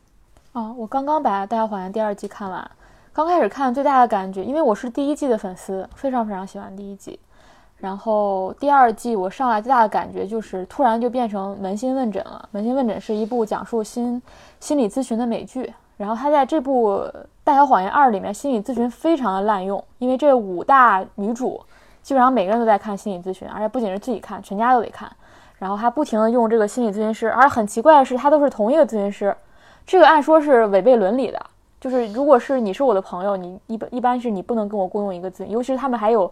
[0.53, 2.71] 哦，我刚刚把《大小谎言》第二季看完，
[3.11, 7.19] 刚开始看最大的感觉，因为我是第一季的粉丝，非常非常喜欢第一季。
[7.77, 12.47] 然后第二季我上来最大的感觉就是突然就变成扪心问诊了。
[12.53, 14.21] 扪心问诊是一部讲述心
[14.59, 16.99] 心理咨询的美剧，然后他在这部
[17.43, 21.61] 《大小谎言二》里面心理咨询非常的滥用，因为这五大女主。
[22.01, 25.11] 基本上每个人都在看心理咨询，而且不仅是自己看，全家都得看。
[25.59, 29.35] 然后他不停的用这个心理咨询师，而很奇怪的是，他都是同一个咨询师。
[29.85, 31.39] 这个按说是违背伦理的，
[31.79, 36.31] 就是如果是你是我的朋友，你一般一般是你不能跟我共用一个咨询，尤其是他们还有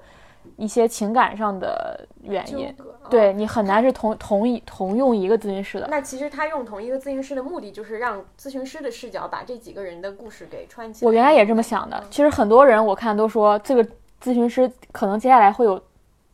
[0.57, 2.73] 一些情感上的原因，
[3.07, 5.87] 对你很难是同同一同用一个咨询师的。
[5.91, 11.07] 那其实他用同一个咨询师的目的，就是让咨询师的视角把这几个人的故事给串起来。
[11.07, 13.87] 我原来也这么想的，其实很多人我看都说这个。
[14.23, 15.81] 咨询师可能接下来会有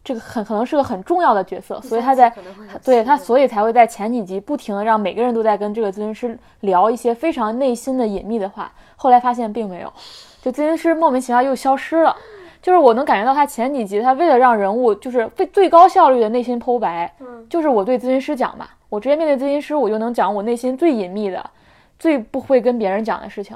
[0.03, 2.31] 这个很可能是个很重要的角色，所以他在
[2.83, 8.71] 对他所以才会在前几集不停的让每个人都在跟这个咨询师聊一些非常内心的隐秘的话。
[8.95, 9.91] 后来发现并没有，
[10.41, 12.15] 就咨询师莫名其妙又消失了。
[12.61, 21.47] 就是我能感觉到他前几集他为了让人物就是最最高效率的内心剖白，嗯，就是我对咨询师讲吧，我直接面对咨询师，我就能讲我内心最隐秘的、
[21.99, 23.55] 最不会跟别人讲的事情。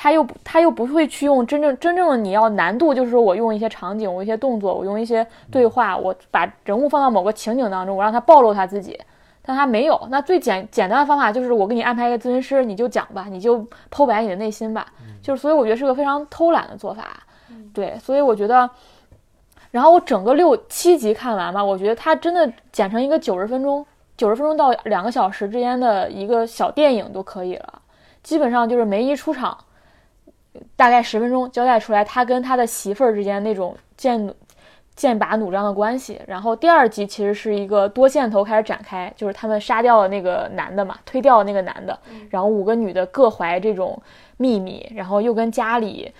[0.00, 8.96] 他又不，他又不会去用真正真正的你要难度，就是说我用一些场景，我一些动作，我用一些对话，我把人物放到某个情景当中，我让他暴露他自己，
[9.42, 10.00] 但他没有。
[10.08, 13.58] 那最简简单的方法就是我给你安排一个咨询师，你就讲吧，你就
[13.90, 14.86] 剖白你的内心吧。
[15.20, 17.04] 就是所以我觉得是个非常偷懒的做法。
[17.74, 18.70] 对，所以我觉得，
[19.72, 23.84] 然后我整个六七集看完吧，我觉得他真的剪成一个九十分钟、
[24.16, 27.82] 九十分钟到两个小时之间的一个小电影都可以了。
[28.22, 29.58] 基本上就是梅姨出场。
[30.76, 34.34] 大概十分钟交代出来他跟他的媳妇儿之间那种剑
[34.94, 41.96] 剑拔弩张的关系，然后第二集其实是一个多线头开始展开，就是他们杀掉了那个男的嘛，推掉了那个男的，
[42.30, 43.96] 然后五个女的各怀这种
[44.38, 46.12] 秘密，然后又跟家里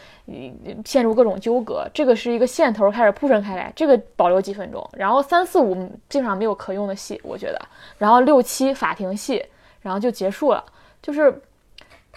[0.84, 5.74] 陷入各种纠葛，这个是一个线头开始铺陈开来，这个保留几分钟，然后三四五
[6.08, 7.60] 基本上没有可用的戏，我觉得，
[7.96, 9.44] 然后六七法庭戏，
[9.80, 10.64] 然后就结束了，
[11.02, 11.42] 就是。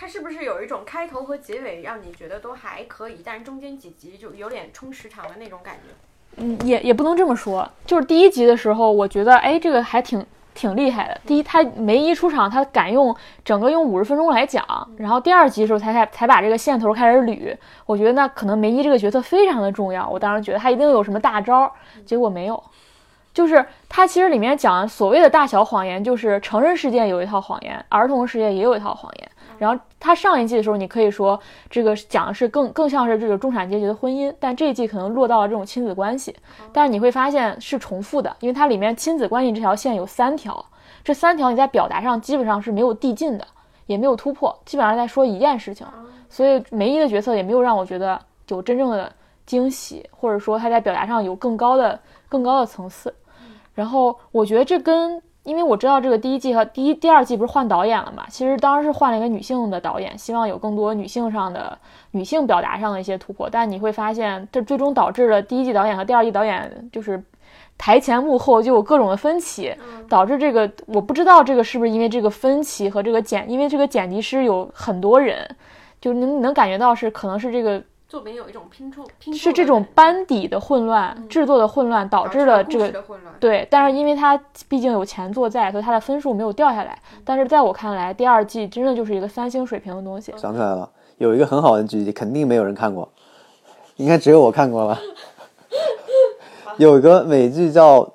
[0.02, 5.94] 它是不是有一种开头和结尾让你觉得都还可以，但是中间几集就有点冲时长的那种感觉？
[6.38, 7.70] 嗯，也也不能这么说。
[7.86, 10.26] 就是第一集的时候，我觉得哎，这个还挺
[10.56, 11.22] 挺厉害的。
[11.28, 14.66] 第一，他梅姨出场，他敢用整个用五十分钟来讲。
[14.98, 17.56] 然后第二集的时候才才才把这个线头开始捋。
[17.86, 20.10] 我觉得那可能梅姨这个角色非常的重要。
[20.10, 21.72] 我当时觉得他一定有什么大招，
[22.08, 22.64] 结果没有。
[23.36, 29.32] 就是他其实里面讲所谓的大小谎言，就是成人世界有一套谎言，儿童世界也有一套谎言。
[29.60, 31.40] 然后他上一季的时候，你可以说
[31.70, 36.36] 这个讲的是更更像是这个中产阶级的婚姻，但这一季可能落到了这种亲子关系。
[36.74, 40.66] 但是你会发现是重复的，因为它里面亲子关系这条线有三条，
[41.04, 43.46] 这三条你在表达上基本上是没有递进的，
[43.86, 45.86] 也没有突破，基本上在说一件事情。
[46.28, 49.14] 所以梅姨的角色也没有让我觉得有真正的
[49.46, 53.14] 惊喜，或者说他在表达上有更高的更高的层次。
[53.76, 55.22] 然后我觉得这跟。
[55.44, 61.76] 因为我知道这个第一季和第一、第二季不是换导演了嘛，其实当时是换了一个女性的导演，希望有更多女性上的
[62.12, 63.50] 女性表达上的一些突破。
[63.50, 67.22] 但你会发现，这最终导致了第一季导演和第二季导演就是
[67.78, 69.74] 台前幕后就有各种的分歧，
[70.08, 75.56] 导致这个我不知道这个是不是因为这个分歧和这个剪，因为这个剪辑师有很多人，
[76.00, 77.82] 就能能感觉到是可能是这个。
[78.12, 82.94] 作品有一种拼凑，拼是这种班底的混乱，制作的混乱导致了这个
[83.40, 83.66] 对。
[83.72, 84.38] 但是因为它
[84.68, 87.02] 毕竟有前作在，所以它的分数没有掉下来。
[87.24, 90.34] 但是在我看来，第二季真的就是一个三星水平的东西。
[90.36, 90.90] 想起来了，
[91.20, 93.08] 有一个很好的剧集，肯定没有人看过，
[93.96, 95.00] 应该只有我看过了。
[96.76, 98.12] 有一个美剧叫，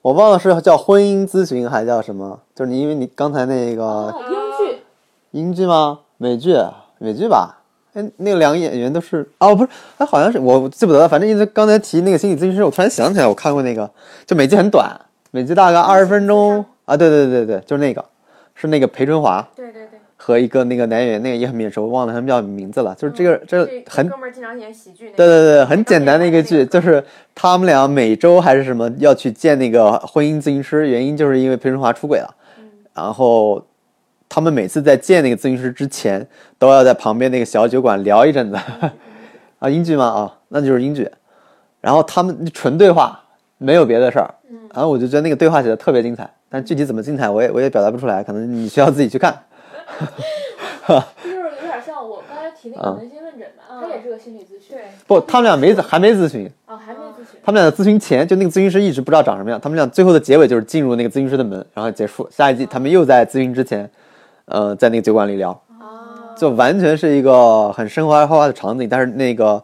[0.00, 4.28] 我忘了是叫婚姻咨询还叫什么，就是你因为你刚才那个英
[4.58, 4.82] 剧，
[5.32, 5.98] 英剧吗？
[6.18, 6.56] 美剧，
[6.98, 7.58] 美剧吧。
[7.94, 11.08] 哎，那个两个演员都是哦，不是，哎，好像是我记不得了。
[11.08, 13.90] 反正因为刚才提那个心理咨询师，我突然想起来，我看过那个，
[14.26, 14.90] 就每集很短，
[15.30, 16.96] 每集大概二十分钟啊。
[16.96, 18.04] 对对对对，就是那个，
[18.54, 19.46] 是那个裴春华。
[19.54, 19.98] 对对对。
[20.24, 22.94] 和一个那个男演员，那个也很面熟，忘了他们叫名字了。
[22.94, 25.10] 就是这个，这很哥们儿经常演喜剧。
[25.16, 32.32] 对对对，很简单的一个剧，就是他们俩每周还是什么要去见那个婚姻咨询师，原因就是因为裴春华出轨了。
[32.94, 33.60] 然后
[34.34, 36.26] 他们每次在见那个咨询师之前，
[36.58, 38.58] 都要在旁边那个小酒馆聊一阵子。
[39.60, 40.06] 啊，英剧吗？
[40.06, 41.06] 啊，那就是英剧。
[41.82, 43.20] 然后他们纯对话，
[43.58, 44.34] 没有别的事儿。
[44.72, 49.38] 然后我就觉得那个对话写的特别精彩，但具体怎么精彩，我也我也表达不出来，可能你需要自己去看。
[50.88, 54.78] 就是有点像我刚才提那个扪心问诊吧，他也是个心理咨询。
[55.06, 56.50] 不，他们俩没还没咨询。
[56.66, 57.38] 哦，还没咨询。
[57.44, 59.60] 他们俩的咨询前，就那个咨询师一直不知道长什么样。
[59.60, 62.26] 他们俩最后的结尾就是进入那个咨询师的门，然后结束。
[62.30, 63.88] 下一季他们又在咨询之前，
[64.46, 65.50] 呃，在那个酒馆里聊。
[65.80, 66.34] 哦。
[66.36, 69.62] 就完全是一个很生活化的场景，但是那个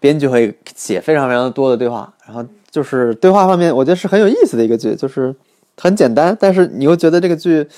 [0.00, 5.34] 编剧会写非常非常多的对话，然后就是对话方面，我觉得是很有意思的一个剧，就是
[5.76, 7.68] 很简单，但是你又觉得这个剧。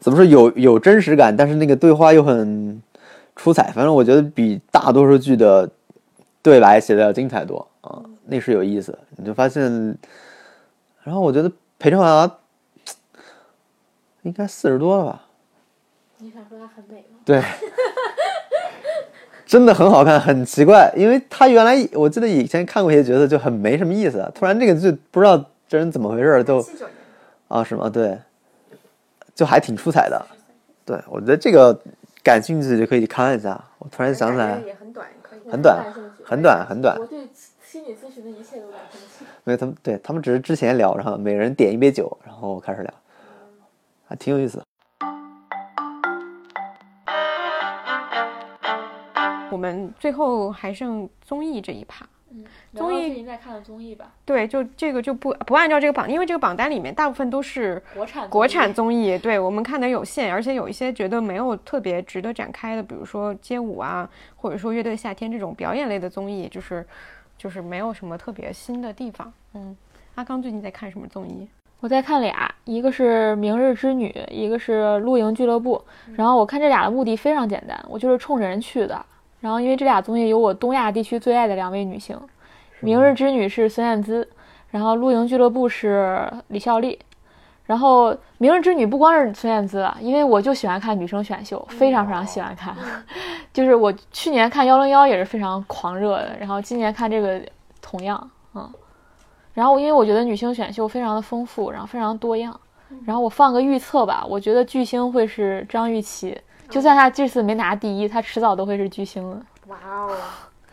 [0.00, 2.82] 怎么说有有真实感，但是那个对话又很
[3.36, 3.64] 出彩。
[3.64, 5.68] 反正我觉得比大多数剧的
[6.40, 8.98] 对白写的要精彩多啊，那是有意思。
[9.18, 9.62] 你就发现，
[11.02, 12.38] 然后我觉得裴春华
[14.22, 15.22] 应该四十多了吧？
[16.20, 17.18] 你想说他很美吗？
[17.24, 17.42] 对，
[19.46, 26.64] 真的很好看，很奇怪，因为他原来我记得以前看过一些角色就很没什么意思，突然这个剧不知道这人怎么回事都
[27.48, 28.18] 啊什么对。
[29.32, 30.26] 就还挺出彩的，
[30.84, 31.80] 对我觉得这个
[32.22, 33.58] 感兴趣就可以看一下。
[33.78, 35.06] 我突然想起来，很短，
[35.48, 35.92] 很短，
[36.26, 36.98] 很短，很短。
[36.98, 37.20] 我对
[37.64, 39.24] 心理咨询的一切都感兴趣。
[39.44, 42.92] 没有他们，对他们只是之前聊，然后每人点一杯酒，然后开始聊，
[44.06, 44.60] 还挺有意思。
[49.50, 52.06] 我们最后还剩综艺这一趴。
[52.32, 52.44] 嗯
[52.76, 54.12] 综艺您在看的综艺吧？
[54.24, 66.86] 对，就这个就不不按照这个榜，因为这个榜单里面大部分都是国产国产综艺，对我们看的有限，而且有一些觉得没有特别值得展开的，比如说街舞啊，或者说乐队夏天这种表演类的综艺，就是
[67.36, 69.32] 就是没有什么特别新的地方。
[69.54, 69.76] 嗯，
[70.14, 71.48] 阿刚最近在看什么综艺？
[71.80, 75.82] 我在看俩，一个是《明日之女》，一个是《露营俱乐部》。
[76.14, 79.04] 然后我看这俩的目的非常简单，我就是冲着人去的。
[79.40, 82.18] 然后因为这俩综艺有我东亚地区最爱的两位女星。
[82.80, 84.26] 明日之女是孙燕姿，
[84.70, 86.98] 然后露营俱乐部是李孝利，
[87.66, 92.74] 然后明日之女不光是孙燕姿，因为我就喜欢看女生选秀，非常非常喜欢看，
[93.52, 97.38] 就是我去年看幺零幺也是非常狂热的，然后今年看这个
[97.82, 98.66] 同样，嗯，
[99.52, 102.58] 然后因为我觉得女星选秀非常的丰富，然后非常多样，
[103.04, 109.42] 然后我放个预测吧，我觉得巨星会是张雨绮，就算他这次没拿第一，他迟早都会是巨星的。
[109.66, 109.76] 哇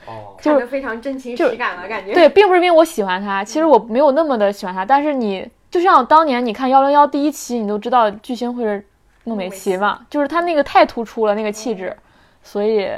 [0.05, 0.37] 哦！
[0.41, 2.13] 就是非常真情实感的感觉。
[2.13, 4.85] 对，并不是因为我喜欢他，其实我没有那么的喜欢他。
[4.85, 8.85] 但是你就像当年你看幺零幺第一期，你都知道巨星会是
[9.25, 11.95] 孟美岐嘛，就是他那个太突出了那个气质，
[12.41, 12.89] 所以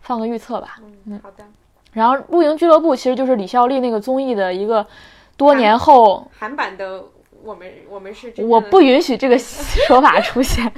[0.00, 0.76] 放个预测吧。
[1.06, 1.44] 嗯，好的。
[1.92, 4.86] 然后露营俱乐部其实就是李孝利那个综艺的一个
[5.36, 7.02] 多年后韩版的。
[7.42, 10.70] 我们我们是，我不允许这个 说法出现。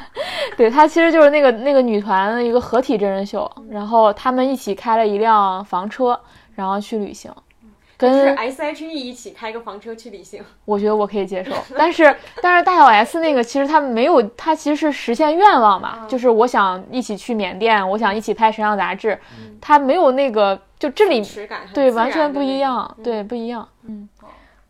[0.56, 6.18] 对他其实就是那个那个女团的一个合体真人秀，然后他们一起开了一辆房车，
[6.54, 7.32] 然后去旅行，
[7.96, 10.42] 跟 S H E 一起开个房车去旅行。
[10.64, 19.18] 我觉得我可以接受， 但是但是大小 S 那个其实他没有，他其实是实现愿望嘛，就是我想一起去缅甸，我想一起拍时尚杂志，
[19.60, 21.22] 他没有那个就这里
[21.72, 23.66] 对完全不一样，对不一样。
[23.84, 24.08] 嗯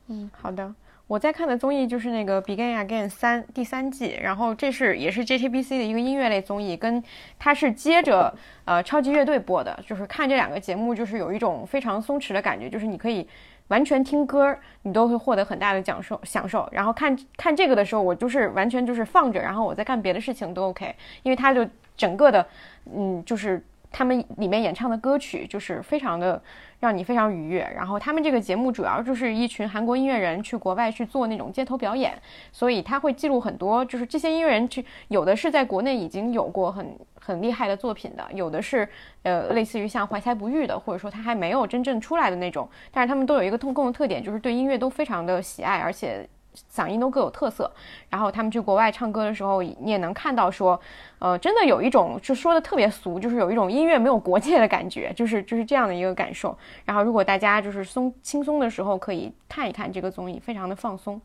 [0.09, 0.73] 嗯，好的。
[1.13, 7.05] 我在看的综艺就是那个《Begin Again》三第三季，然后这是也是 JTBC 的一个音乐类综艺，跟
[7.39, 8.35] 它是接着
[8.65, 13.29] 呃超级乐队播的，就是看这两个节目就是有一种非常松弛的感觉，就是你可以
[13.69, 16.67] 完全听歌，你都会获得很大的享受享受。
[16.73, 20.95] 然后看看这个的时候，我就是完全就是放着，然后我在干别的事情都 OK，
[21.25, 22.47] 因为它就整个的
[22.87, 23.63] 嗯就是
[23.93, 26.43] 他们里面演唱的歌曲就是非常的。
[26.83, 27.61] 让你非常愉悦。
[27.77, 32.13] 然后他们这个节目主要就是一群韩国音乐人去国外去做那种街头表演，
[32.51, 38.89] 所以他会记录很多，就是这些音乐人去有的是在国内已经有过很很厉害的作品的，有的是
[39.23, 42.69] 呃类似于像怀才不遇的，或者说他还没有真正出来的那种。
[42.91, 46.29] 但是他们都有一个共共的特点，就是对音乐都非常的喜爱，而且
[46.73, 47.71] 嗓音都各有特色。
[48.09, 50.81] 然后他们去国外唱歌的时候，你也能看到说，
[51.19, 56.57] 呃，真的有一种就说的特别俗，就是有一种音乐没有国界的感觉，就是就是这样的一个感受。
[56.85, 61.21] 然后如果大家就是松轻松的时候，可以看一看这个综艺，非常的放松。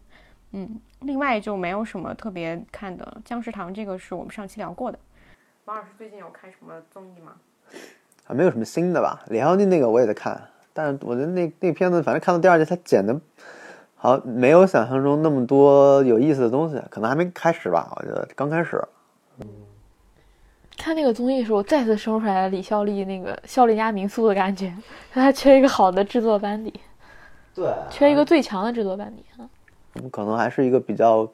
[0.51, 4.97] 嗯，另外就没有什么特别看的，《姜食堂》这个是我们上期聊过的。
[5.65, 7.33] 王老师最近有看什么综艺吗？
[8.27, 9.21] 啊，没有什么新的吧？
[9.27, 13.19] 李浩宁那个我也在看，但是我觉得那那个片子，反正看到第二季，他剪的，
[13.97, 17.91] 好没有想象中那么多有意思的东西，可能还没开始吧？
[17.95, 18.81] 我觉得刚开始。
[20.77, 24.71] 看那个综艺的时候，再次生出来了李孝利那个《孝利家民宿》的感觉，
[25.11, 26.71] 他缺一个好的制作班底，
[27.55, 29.49] 对，缺一个最强的制作班底啊。
[30.11, 31.27] 可能还是一个比较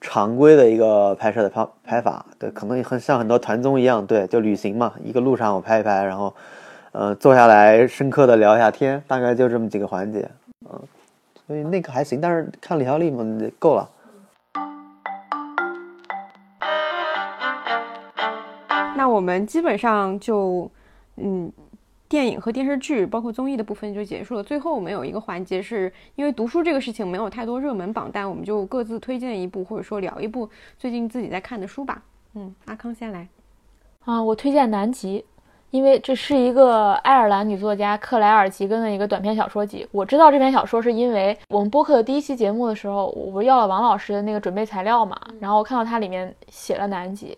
[0.00, 6.32] 常规的一个拍摄的拍拍法，对，可能很像很多团综一样，对，就旅行嘛，一个路上我拍一拍，然后，
[6.92, 10.45] 呃，坐下来深刻的聊一下天，大概就这么几个环节，嗯，
[11.46, 13.24] 所以那个还行，但是看李孝利嘛，
[13.58, 13.90] 够了。
[18.96, 20.70] 那我们基本上就，
[21.16, 21.52] 嗯。
[22.08, 24.42] 电影和电视剧，包括综艺的部分就结束了。
[24.42, 32.00] 最后我们有一个环节，是因为读书这个事情没有太多热门榜单，我们就各自推荐一部，或者说聊一部最近自己在看的书吧。
[32.34, 33.26] 嗯，阿康先来。
[34.04, 35.18] 啊，我推荐《南极》，
[35.70, 39.86] 因为这是一个爱尔兰女作家克莱尔·吉根的一个短篇小说集。
[39.92, 47.36] 我知道这篇小说是因为我们播客的第一期节目的时候，我不是要了王老师的那个准备材料嘛，然后我看到它里面写了《南极》，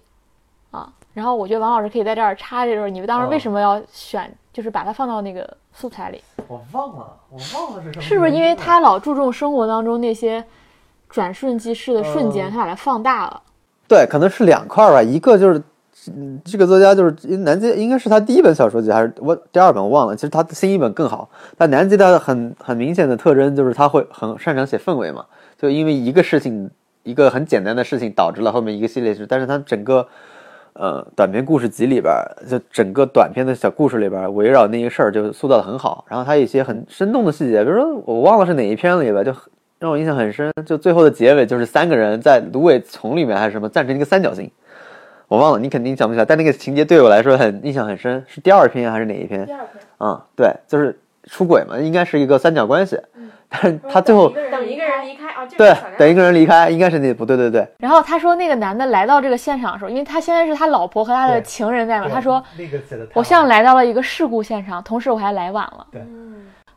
[0.77, 4.33] 啊，然后我觉得王老师可以在这儿插一句，你们当时为什么要选？
[4.51, 8.03] 就是把它放到那个素材里，我忘了，我忘了是什么。
[8.03, 10.45] 是不是因为他老注重生活当中那些
[11.09, 13.41] 转瞬即逝的瞬间，他把它放大了？
[13.87, 15.01] 对，可能是两块吧。
[15.01, 15.63] 一个就是，
[16.17, 20.15] 嗯，这个作家就是南极，应该是他第一本小说集还是我第二本我忘了。
[20.15, 21.29] 其实他的新一本更好。
[21.57, 25.25] 但南极的很很明显的特征就是他会很擅长写氛围嘛，
[25.57, 26.71] 就因为一个事情，
[27.03, 30.07] 一个很简单的事情导致了后面一个系列是，但是他整个。
[30.75, 32.15] 呃，短篇故事集里边，
[32.49, 36.05] 就整个短篇的小故事里边，围绕那个事儿就塑造的很好。
[36.09, 39.35] 然后他一些很生动的细节，比如说我忘了是哪一篇，里边就
[39.81, 40.53] 让我印象很深。
[40.65, 44.49] 就最后的结尾，就是三个人在芦苇丛里面还是什么，站成一个三角形，
[45.29, 46.25] 我忘了，你肯定想不起来。
[46.25, 49.45] 但那个情节对我来说很印象很深，是第二篇还是哪一篇？
[49.47, 49.69] 第二篇。
[50.01, 52.99] 嗯，对，就是出轨嘛，应该是一个三角关系。
[53.51, 57.67] 但是他最后等一个人离开啊，对，等一个人离开，应该是那不，对对对。
[57.79, 62.43] 然后他说，那个男的来到这个现场的时候，因为他现在是他老婆和他的情人在嘛，他说，
[63.15, 65.87] 我像来到了一个事故现场，同时我还来晚了。
[65.91, 66.03] 对，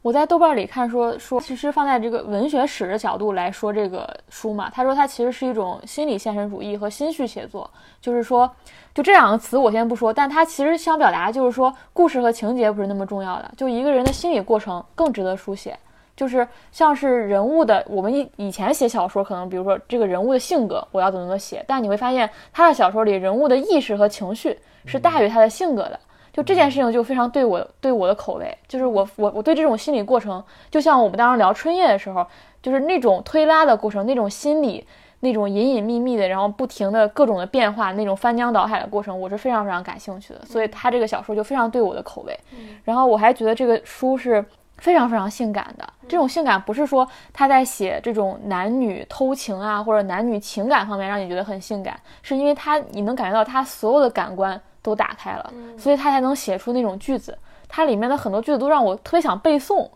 [0.01, 7.69] 我在豆瓣里看说说，其实放在这个文学史的角度来说这个书嘛，他说它其实是一种心理现实主义和心绪写作，
[8.01, 8.49] 就是说，
[8.95, 15.77] 就这两个词我先不说，但他其实想表达就是说，故事和情节不是那么重要的，就一个人的心理过程更值得书写。
[16.13, 25.99] 就是像是人物的，我们以以前写小说，可能比如说这个人物的性格，我要怎么怎么写，但你会发现他的小说里人物的意识和情绪是大于他的性格的。
[26.33, 32.25] 就这件事情就非常对我对我的口味，就是我我我对这种心理过程，就像我们当时聊春夜的时候，
[32.61, 34.85] 就是那种推拉的过程，那种心理
[35.21, 40.41] 那种隐隐秘秘的，然后不停的各种的变化，那种翻江倒海的过程，我是非常非常感兴趣的。
[40.45, 42.39] 所以他这个小说就非常对我的口味。
[42.83, 44.43] 然后我还觉得这个书是。
[44.77, 57.37] 非常非常性感的这种性感，不是说他在写这种男女偷情啊，或者男女情感方面让你觉得很性感，是因为他你能感觉到他所有的感官都打开了，所以他才能写出那种句子。
[57.67, 59.89] 它里面的很多句子都让我特别想背诵，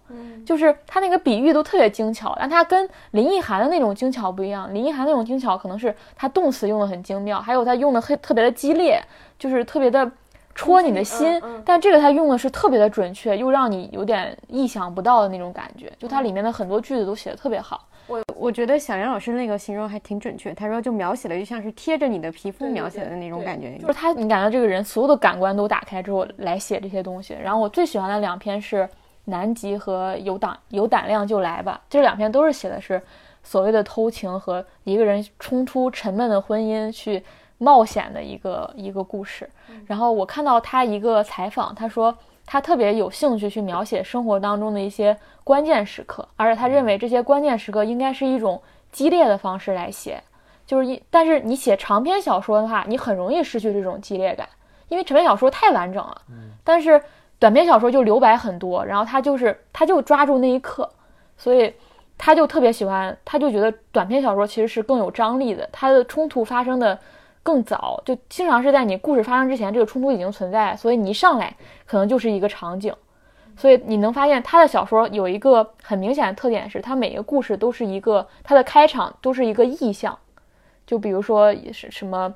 [0.46, 4.74] 就是他那个比喻都特别精巧，但他跟林奕涵的那种精巧不一样。
[4.74, 9.02] 林奕涵那种精巧可能是他动词用的很精妙，还有他用的很特别的激烈，
[9.38, 10.10] 就是特别的。
[10.58, 15.92] 戳你的心，但这个它用的是特别的准确，又让你有点意想不到的那种感觉。
[16.00, 17.86] 就它里面的很多句子都写的特别好。
[18.08, 23.78] 我我觉得小杨老师那个形容还挺准确，他说就描写的就像是贴着你的皮肤描写的那种感觉。
[23.78, 27.36] 就是他，你感觉这个人所有的感官都打开之后来写这些东西。
[27.42, 28.84] 然后我最喜欢的两篇是
[29.26, 33.02] 《南极》和《有胆有胆量就来吧》，这两篇都是写的是
[33.44, 37.24] 所谓的偷情和一个人冲出沉闷的婚姻去。
[37.58, 39.50] 冒险的一个一个故事，
[39.88, 42.14] 然后我看到他一个采访，他说
[42.46, 50.22] 他特别有兴趣去描写生活当中的一些关键时刻，而且他认为这些关键时刻应该是一种激烈的方式来写，
[50.66, 54.48] 就是一，但是你写长篇小说的话，你很容易失去这种激烈感，
[54.88, 56.22] 因为长篇小说太完整了，
[56.64, 57.02] 但是
[57.40, 60.90] 短篇小说就留白很多，然后他就是他就抓住那一刻，
[61.38, 61.74] 所以
[62.18, 67.00] 他就特别喜欢，他就觉得短篇小说其实是更有张力的，它的冲突发生的。
[67.46, 72.92] 更早就经常是在你故事发生之前，这个冲突已经存在，所以你一上来可能就是一个场景，
[73.56, 80.18] 所以你能发现他的小说有一个很明显的特点是，他每个故事都是一个他的开场都是一个意象，
[80.88, 82.34] 就比如说是什么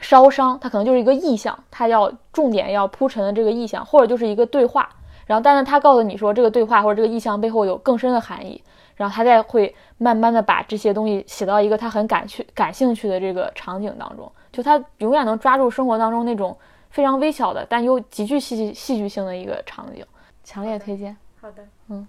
[0.00, 4.88] 烧伤，它可能就是一个意象，他要重点要铺陈的这个意象，或者就是一个对话，
[5.26, 8.60] 然后但是他告诉你说这个对话或者这个意象背后有更深的含义，
[8.96, 16.56] 然后他再会慢慢的把这些东西写到一个他很感趣感兴趣的这个场景当中，就他永远能抓住生活当中那种
[16.90, 20.04] 非常微小的但又极具戏剧戏剧性的一个场景。
[20.42, 21.16] 强烈推荐。
[21.40, 22.06] 好的，嗯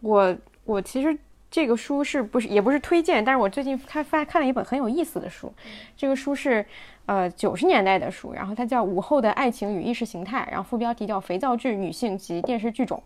[0.00, 1.16] 我我其实
[1.48, 5.52] 这个书是不是也不是推荐，但是我最近看发看了一本很有意思的书，
[5.96, 6.64] 这个书是
[7.06, 13.00] 呃九十年代的书，然后它叫《午后的爱情与意识形态》，然后副标题叫《肥皂剧、女性及电视剧种》，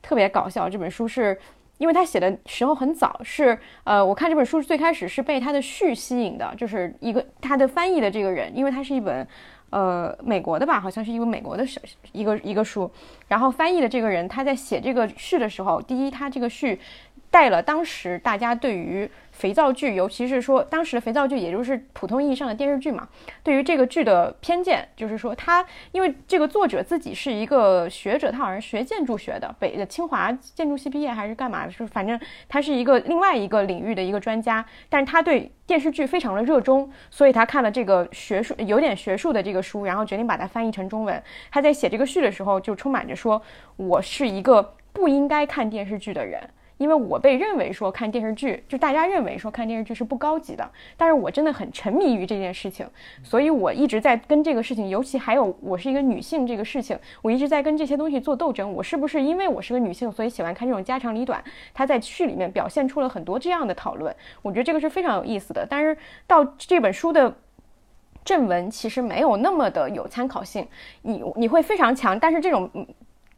[0.00, 0.70] 特别搞笑。
[0.70, 1.36] 这本书是
[1.78, 9.26] 因为他写的时候很早，是呃我看这本书最开始是被他的序吸引的，就是一个他的翻译的这个人，因为他是一本。
[9.70, 11.66] 呃，美国的吧，好像是一个美国的
[12.12, 12.88] 一个一个书，
[13.26, 16.78] 然后翻译的这个人他在写这个序的时候，第一，他这个序
[17.36, 19.10] 带了当时大家对于。
[19.36, 23.06] 肥皂剧，尤其是说当时的肥皂剧，也就是普通意义上的电视剧嘛，
[23.42, 25.62] 对于这个剧的偏见，就是说他，
[25.92, 32.18] 因为这个作者自己是一个学者，他好像学建筑学的，北的清华建筑系毕业还是干嘛的，就反正
[32.48, 41.22] 他是一个另外一个领域的一个专家，但是他对电视剧非常的热衷，所以他看了这个学术有点学术的这个书，然后决定把它翻译成中文。
[41.50, 43.42] 他在写这个序的时候，就充满着说，
[43.76, 46.40] 我是一个不应该看电视剧的人。
[46.78, 52.86] 因为我被认为说看电视剧，就大家认为说看电视剧是不高级的，但是我真的很沉迷于这件事情，
[53.22, 58.72] 所以我一直在跟这个事情，尤其还有我是一个女性这个事情，我一直在跟这些东西做斗争。
[58.72, 61.42] 我是不是因为我是个女性，所以喜欢看这种家长里短？
[61.72, 65.66] 他在剧里面表现出了很多这样的讨论，我觉得这个是非常有意思的。
[65.68, 65.96] 但是
[66.26, 67.34] 到这本书的
[68.24, 70.66] 正文其实没有那么的有参考性，
[71.02, 72.70] 你你会非常强，但是这种。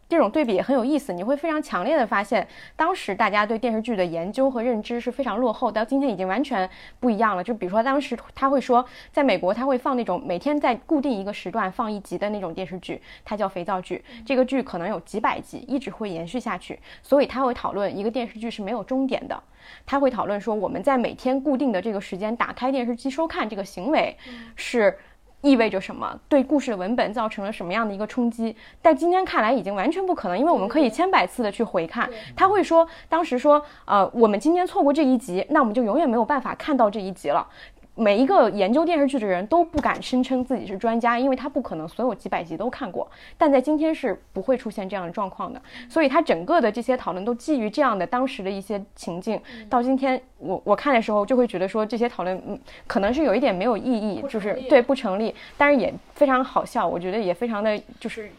[0.09, 7.45] 这种对比也很有意思，你会非常强烈的发现，当时大家对电视剧的研究和认知是非常落后，到今天已经完全不一样了。
[7.45, 14.03] 就比如说，当时他会说，在美国他会放那种每天在固定一个时段放一集的那种电视剧，它叫肥皂剧。
[14.25, 16.79] 这个剧可能有几百集，一直会延续下去。
[17.03, 19.39] 所以他会讨论一个电视剧是没有终点的。
[19.85, 24.17] 他会讨论说，我们在每天固定的这个时间打开电视机收看这个行为
[24.57, 24.99] 是。
[25.41, 26.18] 意味着什么？
[26.28, 28.55] 对故事的文本造成了什么样的一个冲击？
[28.82, 32.09] 但今天看来已经完全不可能，因为我们可以千百次的去回看。
[32.34, 37.47] 他会说，当时说，呃，我们今天错过这一集，那我们就永远没有办法看到这一集了。
[37.99, 43.11] 每一个研究电视剧的人都不敢声称自己是专家，因为他不可能所有几百集都看过。
[43.36, 49.40] 但在今天是不会出现这样的状况的，所以他整个的这些讨论都基于这样的当时的一些情境。
[49.68, 56.86] 到今天，我我看的时候就会觉得说这些讨论，嗯，可能是有一点没有意义，就是对不成立，但是也非常好笑。
[56.86, 58.30] 我觉得也非常的就是，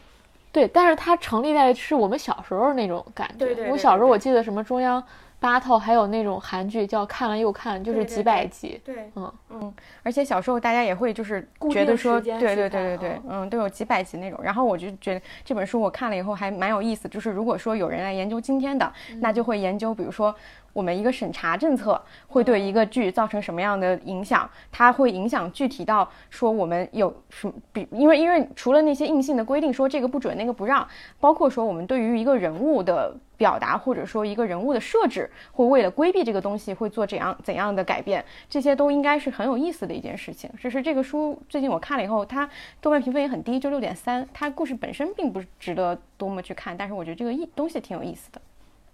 [0.50, 3.44] 对，但是它成立在是我们小时候那种感觉。
[3.44, 3.70] 对对。
[3.70, 5.02] 我小时候我记得什么中央。
[5.40, 8.80] 八套还有那种韩剧叫看了又看，就是几百集。
[8.84, 14.38] 对，嗯嗯，而且小时候大家也会就是觉得说，对对对对对，嗯，都有几百集那种。
[14.42, 20.32] 然后我就觉得这本书我看了以后还蛮有意思，就是如果说有人来研究今天的，那就会研究，比如说。
[20.72, 24.48] 我们一个审查政策会对一个剧造成什么样的影响？
[24.70, 27.52] 它会影响具体到说我们有什么？
[27.72, 30.86] 比因为因为除了那些硬性的规定说这个不准那个不让，
[31.18, 38.22] 包括说我们对于一个人物的表达或者说一个人物的设置，会为了规避这个东西会做怎样怎样的改变？
[38.50, 40.50] 这些都应该是很有意思的一件事情。
[40.58, 42.46] 只是这个书最近我看了以后，它
[42.82, 44.28] 豆瓣评分也很低，就六点三。
[44.34, 48.40] 它故事本身并不值得多么去看，但是我觉得这个意东西挺有意思的。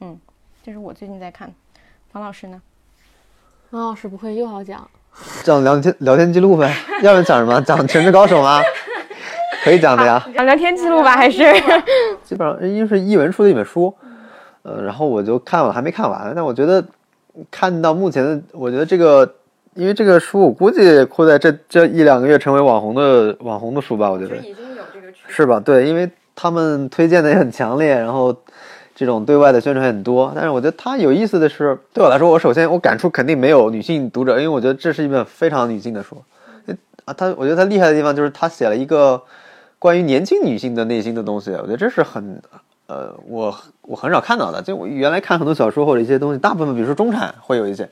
[0.03, 0.17] 嗯，
[0.63, 1.53] 这是我最近在看。
[2.13, 2.63] 王老师呢？
[3.71, 4.89] 王老师不会又要讲
[5.43, 6.73] 讲聊天聊天记录呗？
[7.03, 7.61] 要不然讲什么？
[7.63, 8.63] 讲《全职高手》吗？
[9.65, 10.25] 可以讲的呀。
[10.33, 11.43] 讲聊天记录吧，还是？
[12.23, 13.93] 基本上因为是译文出的一本书，
[14.67, 16.33] 呃，然后我就看了，还没看完。
[16.35, 16.85] 但我觉得
[17.51, 19.35] 看到目前的，我觉得这个，
[19.75, 24.11] 因为这个书我估计会在这这一两个月成为网红的网红的书吧？
[24.11, 25.61] 我觉得已经有这个是吧？
[25.61, 28.35] 对，因为他们推荐的也很强烈，然后。
[28.99, 36.17] 这种对外的宣传很多，但是我觉得它有意思的是，对我来说，我首先我感触肯定没有女性读者，因为我觉得这是一本非常女性的书。
[37.05, 39.23] 啊，他我觉得他厉害的地方就是他写了一个
[39.79, 42.41] 关于年轻女性的内心的东西，我觉得这是很
[42.87, 44.63] 呃，我我很少看到的。
[44.63, 47.89] 就我原来看很多小说或者一些东西，大部分比如说中产会有一些，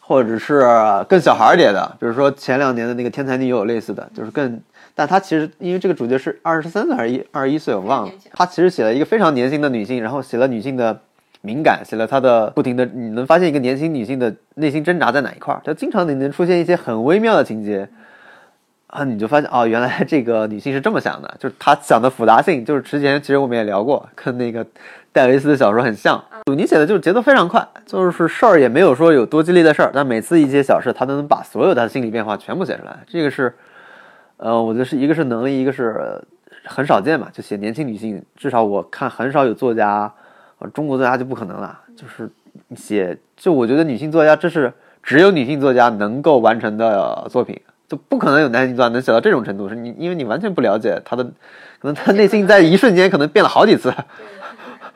[0.00, 0.62] 或者是
[1.08, 4.60] 更小孩点的，比如说前两年的那个《天才女友》类似的，就是更。
[4.94, 8.12] 但他其实，因为这个主角是二十三岁还是一二十一岁，我忘了。
[8.32, 11.00] 他其实写了一个非常年轻的女性，然后写了女性的
[11.40, 15.62] 敏感，写了她的不停的，你能发现一个年轻女性的内心挣扎在哪一块儿。
[15.64, 17.88] 他经常你能出现一些很微妙的情节，
[18.88, 24.64] 啊，你就发现哦，原来这个女性是这么想的，就是她想的复杂性，就是之前其实我们也聊过，跟那个
[25.12, 26.22] 戴维斯的小说很像。
[26.46, 32.98] 鲁尼写的就是节奏非常快，就是事儿也没有说有多激烈的事儿，但每次一些小事，他都能把所有的心理变化全部写出来。
[33.06, 33.54] 这个是，
[34.38, 36.18] 呃，我觉得是一个是能力，一个是
[36.64, 40.10] 很少见嘛，就写年轻女性，至少我看很少有作家，
[40.60, 42.26] 呃，中国作家就不可能了，就是
[42.74, 44.72] 写，就我觉得女性作家这是
[45.02, 47.60] 只有女性作家能够完成的作品。
[47.88, 51.24] 就不可能有男性钻能写到这种程度，是你因为你完全不了解他的，
[51.80, 53.92] 可能他内心在一瞬间可能变了好几次。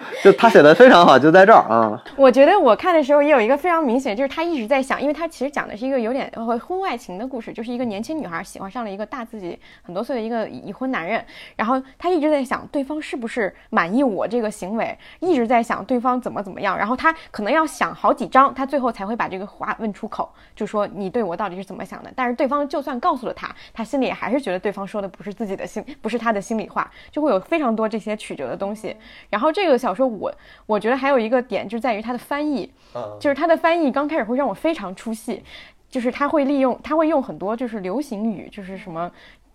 [0.23, 2.03] 就他写的非常好，就在这儿啊。
[2.17, 6.31] 我觉得我看的时候也有一个非常明显，就是他一直在想，因为他其实讲的是一个有点
[6.67, 11.25] 婚外情的故事，就是一个年轻女孩喜欢上了一个大自己很多岁的一个已婚男人，
[11.57, 22.13] 然后他一直在想对方是不是满意我这个行为，一直在想对方怎么怎么样，然后他可能要想好几章，他最后才会把这个话问出口，就说你对我到底是怎么想的？
[22.15, 28.97] 但是对方就算告诉了他，他心里还是觉得对方说的不是自己的心，不是他的心里话，就会有非常多这些曲折的东西。
[29.31, 30.07] 然后这个小说。
[30.07, 30.33] 我
[30.67, 32.71] 我觉得还有一个点就在于它的翻译，
[33.19, 35.43] 就是它的翻译刚开始会让我非常出戏，
[35.89, 39.11] 就是他会利用他会用很多就是流行语，就是什么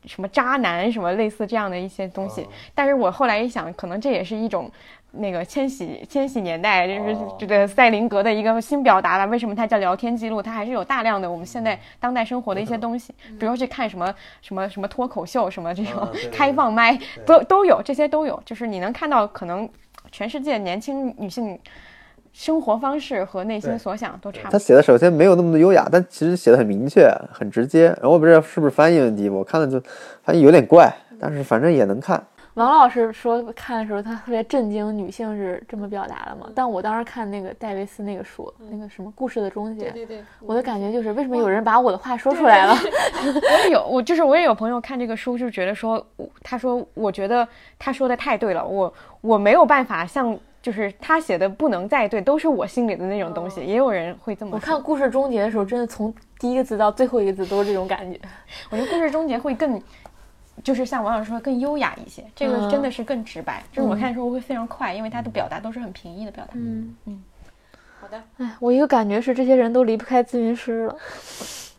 [0.06, 2.48] 什么渣男什么类似这样的一些东西。
[2.74, 4.72] 但是我后来一想，可能这也是一种
[5.12, 9.26] 那个千禧千禧年代就是这个赛林格的一个新表达吧。
[9.26, 10.42] 为什么它叫聊天记录？
[10.42, 18.42] 它还是有大量的我们现在当代生活的一些东西，比如去看什么什么什么脱口秀，什么这种开放麦都都有，这些都有。
[18.46, 19.68] 就是你能看到可能。
[20.12, 21.58] 全世界年轻女性
[22.34, 24.52] 生活方式和内心所想都差不多。
[24.52, 27.86] 他写的首先没有那么的优雅，但其实写的很明确、很直接。
[27.86, 29.82] 然后我不知道是不是翻译问题，我看了就
[30.24, 32.24] 翻译有点怪，但是反正也能看。
[32.64, 36.50] 王老师说看的时候他特别震惊，女性是这么表达的吗？
[36.56, 42.74] 但我当时看那个戴维斯那个书，那个什么故事的终结，对对对，我的感觉就是为什么有人把我的话说出来了？
[43.24, 46.04] 我也有，我就是我也有朋友看这个书就觉得说，
[46.42, 47.48] 他说我觉得
[47.78, 48.92] 他说的太对了，我
[49.22, 53.62] 我没有办法像就是他写的不能再对，都是我心里的那种东西。
[53.64, 54.54] 也有人会这么。
[54.56, 58.20] 我看故事终结的时候，真的从第一个字到最后一个字都是这种感觉。
[58.72, 59.80] 我觉得故事终结会更。
[60.64, 63.64] 就是像王老师说更优雅一些，这个真的是更直白。
[63.72, 66.52] 就是我看的时候会非常快，因为他的表达都是很平易的表达。
[66.56, 67.24] 嗯嗯，
[68.02, 68.22] 好的。
[68.38, 70.98] 哎，我一个感觉是这些人都离不开咨询师了，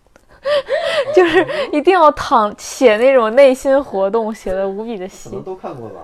[1.15, 5.31] 就是一定要躺写那种内心活动，写的无比的细。
[5.41, 6.01] 都看过吧？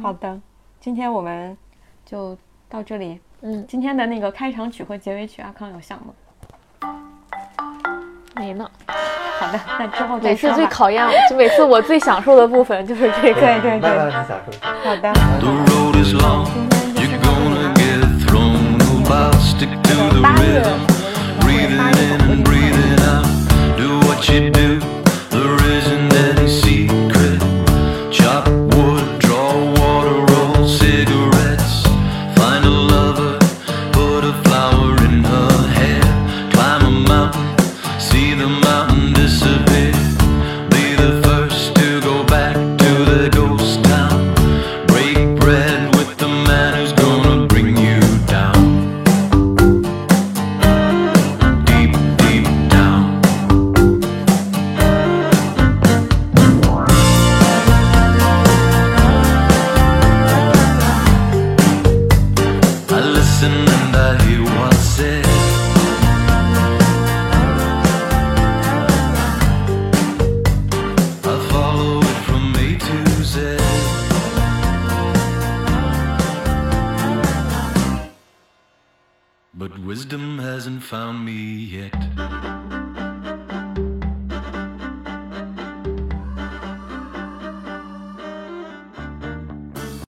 [0.00, 0.40] 好的，
[0.80, 1.56] 今天我们
[2.04, 2.36] 就
[2.68, 3.20] 到这里。
[3.42, 6.14] 嗯，今天的那个开场曲和结尾曲，阿康有想吗？
[8.36, 8.70] 没呢。
[9.42, 13.40] 好的，那之后每次最考验，就每次我最享受的部分就是这个。
[13.40, 13.90] 对对对，
[14.84, 15.12] 好的。
[16.94, 17.08] 今
[19.82, 20.62] 天就是八月，
[21.76, 21.90] 八
[24.30, 24.61] 月。